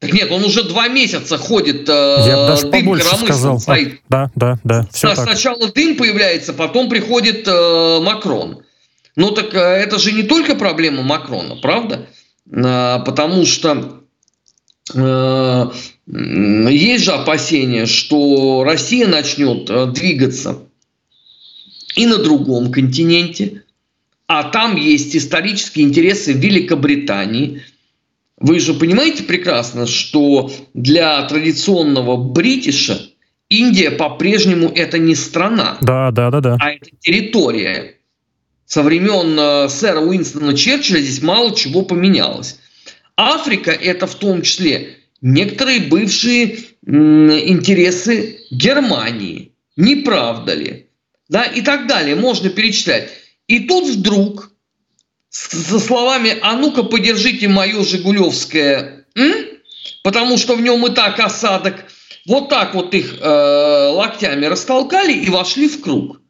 Так 0.00 0.12
нет, 0.12 0.32
он 0.32 0.42
уже 0.44 0.64
два 0.64 0.88
месяца 0.88 1.38
ходит, 1.38 1.88
э, 1.88 2.16
Я 2.26 2.46
даже 2.48 2.62
дым 2.62 2.72
побольше 2.72 3.16
сказал. 3.16 3.60
стоит. 3.60 3.94
А, 3.94 4.02
да, 4.08 4.30
да, 4.34 4.58
да. 4.64 4.88
Все 4.92 5.08
да, 5.08 5.14
так. 5.14 5.24
Сначала 5.26 5.70
дым 5.70 5.96
появляется, 5.96 6.52
потом 6.52 6.88
приходит 6.88 7.46
э, 7.46 8.00
Макрон. 8.02 8.64
Ну 9.14 9.30
так 9.30 9.54
э, 9.54 9.58
это 9.60 10.00
же 10.00 10.10
не 10.10 10.24
только 10.24 10.56
проблема 10.56 11.02
Макрона, 11.02 11.54
правда? 11.54 12.08
Э, 12.50 12.98
потому 13.06 13.46
что 13.46 14.00
э, 14.92 15.70
есть 16.08 17.04
же 17.04 17.12
опасения, 17.12 17.86
что 17.86 18.64
Россия 18.64 19.06
начнет 19.06 19.70
э, 19.70 19.86
двигаться 19.86 20.58
и 21.94 22.06
на 22.06 22.18
другом 22.18 22.72
континенте, 22.72 23.62
а 24.26 24.44
там 24.44 24.76
есть 24.76 25.14
исторические 25.16 25.86
интересы 25.86 26.32
Великобритании. 26.32 27.62
Вы 28.38 28.60
же 28.60 28.74
понимаете 28.74 29.24
прекрасно, 29.24 29.86
что 29.86 30.50
для 30.74 31.22
традиционного 31.22 32.16
бритиша 32.16 33.00
Индия 33.48 33.90
по-прежнему 33.90 34.72
это 34.74 34.98
не 34.98 35.14
страна, 35.14 35.76
да, 35.82 36.10
да, 36.10 36.30
да, 36.30 36.40
да. 36.40 36.56
а 36.58 36.72
это 36.72 36.88
территория. 36.98 37.96
Со 38.64 38.82
времен 38.82 39.38
э, 39.38 39.68
сэра 39.68 40.00
Уинстона 40.00 40.56
Черчилля 40.56 41.00
здесь 41.00 41.22
мало 41.22 41.54
чего 41.54 41.82
поменялось. 41.82 42.58
Африка 43.16 43.70
это 43.70 44.06
в 44.06 44.14
том 44.14 44.40
числе 44.40 44.96
некоторые 45.20 45.80
бывшие 45.80 46.56
интересы 46.86 48.38
Германии. 48.50 49.52
Не 49.76 49.96
правда 49.96 50.54
ли? 50.54 50.81
Да, 51.32 51.44
и 51.44 51.62
так 51.62 51.86
далее. 51.86 52.14
Можно 52.14 52.50
перечислять. 52.50 53.08
И 53.48 53.60
тут 53.60 53.88
вдруг, 53.88 54.52
со 55.30 55.80
словами 55.80 56.36
«А 56.42 56.58
ну-ка, 56.58 56.82
подержите 56.82 57.48
мое 57.48 57.82
Жигулевское», 57.82 59.06
м? 59.14 59.34
потому 60.04 60.36
что 60.36 60.56
в 60.56 60.60
нем 60.60 60.86
и 60.86 60.94
так 60.94 61.18
осадок, 61.20 61.86
вот 62.26 62.50
так 62.50 62.74
вот 62.74 62.94
их 62.94 63.14
э, 63.18 63.88
локтями 63.94 64.44
растолкали 64.44 65.14
и 65.14 65.30
вошли 65.30 65.68
в 65.68 65.80
круг. 65.80 66.20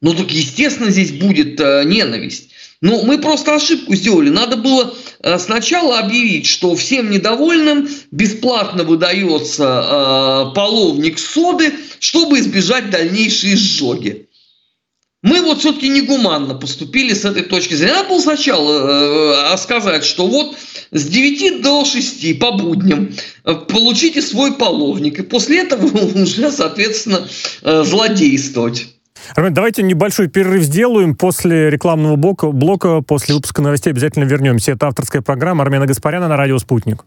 Ну 0.00 0.14
так, 0.14 0.30
естественно, 0.30 0.90
здесь 0.90 1.12
будет 1.12 1.60
э, 1.60 1.82
ненависть. 1.84 2.48
Но 2.80 3.02
мы 3.02 3.18
просто 3.18 3.54
ошибку 3.54 3.94
сделали. 3.94 4.30
Надо 4.30 4.56
было 4.56 4.94
э, 5.22 5.38
сначала 5.38 5.98
объявить, 5.98 6.46
что 6.46 6.74
всем 6.76 7.10
недовольным 7.10 7.90
бесплатно 8.10 8.84
выдается 8.84 9.64
э, 9.64 10.54
половник 10.54 11.18
соды, 11.18 11.74
чтобы 11.98 12.38
избежать 12.38 12.88
дальнейшей 12.88 13.54
сжоги. 13.56 14.29
Мы 15.22 15.42
вот 15.42 15.58
все-таки 15.58 15.88
негуманно 15.88 16.54
поступили 16.54 17.12
с 17.12 17.26
этой 17.26 17.42
точки 17.42 17.74
зрения. 17.74 17.94
Надо 17.94 18.08
было 18.08 18.20
сначала 18.20 19.52
э, 19.52 19.56
сказать, 19.58 20.02
что 20.02 20.26
вот 20.26 20.56
с 20.92 21.04
9 21.06 21.62
до 21.62 21.84
6 21.84 22.38
по 22.38 22.52
будням 22.52 23.10
э, 23.44 23.54
получите 23.54 24.22
свой 24.22 24.54
половник, 24.54 25.18
и 25.18 25.22
после 25.22 25.60
этого 25.60 25.86
уже, 26.14 26.50
соответственно, 26.50 27.28
э, 27.62 27.84
злодействовать. 27.84 28.86
Армен, 29.34 29.52
давайте 29.52 29.82
небольшой 29.82 30.28
перерыв 30.28 30.62
сделаем. 30.62 31.14
После 31.14 31.68
рекламного 31.68 32.16
блока, 32.16 32.50
блока, 32.50 33.02
после 33.02 33.34
выпуска 33.34 33.60
новостей 33.60 33.90
обязательно 33.90 34.24
вернемся. 34.24 34.72
Это 34.72 34.86
авторская 34.86 35.20
программа 35.20 35.62
Армена 35.62 35.86
Гаспаряна 35.86 36.28
на 36.28 36.38
радио 36.38 36.58
«Спутник». 36.58 37.04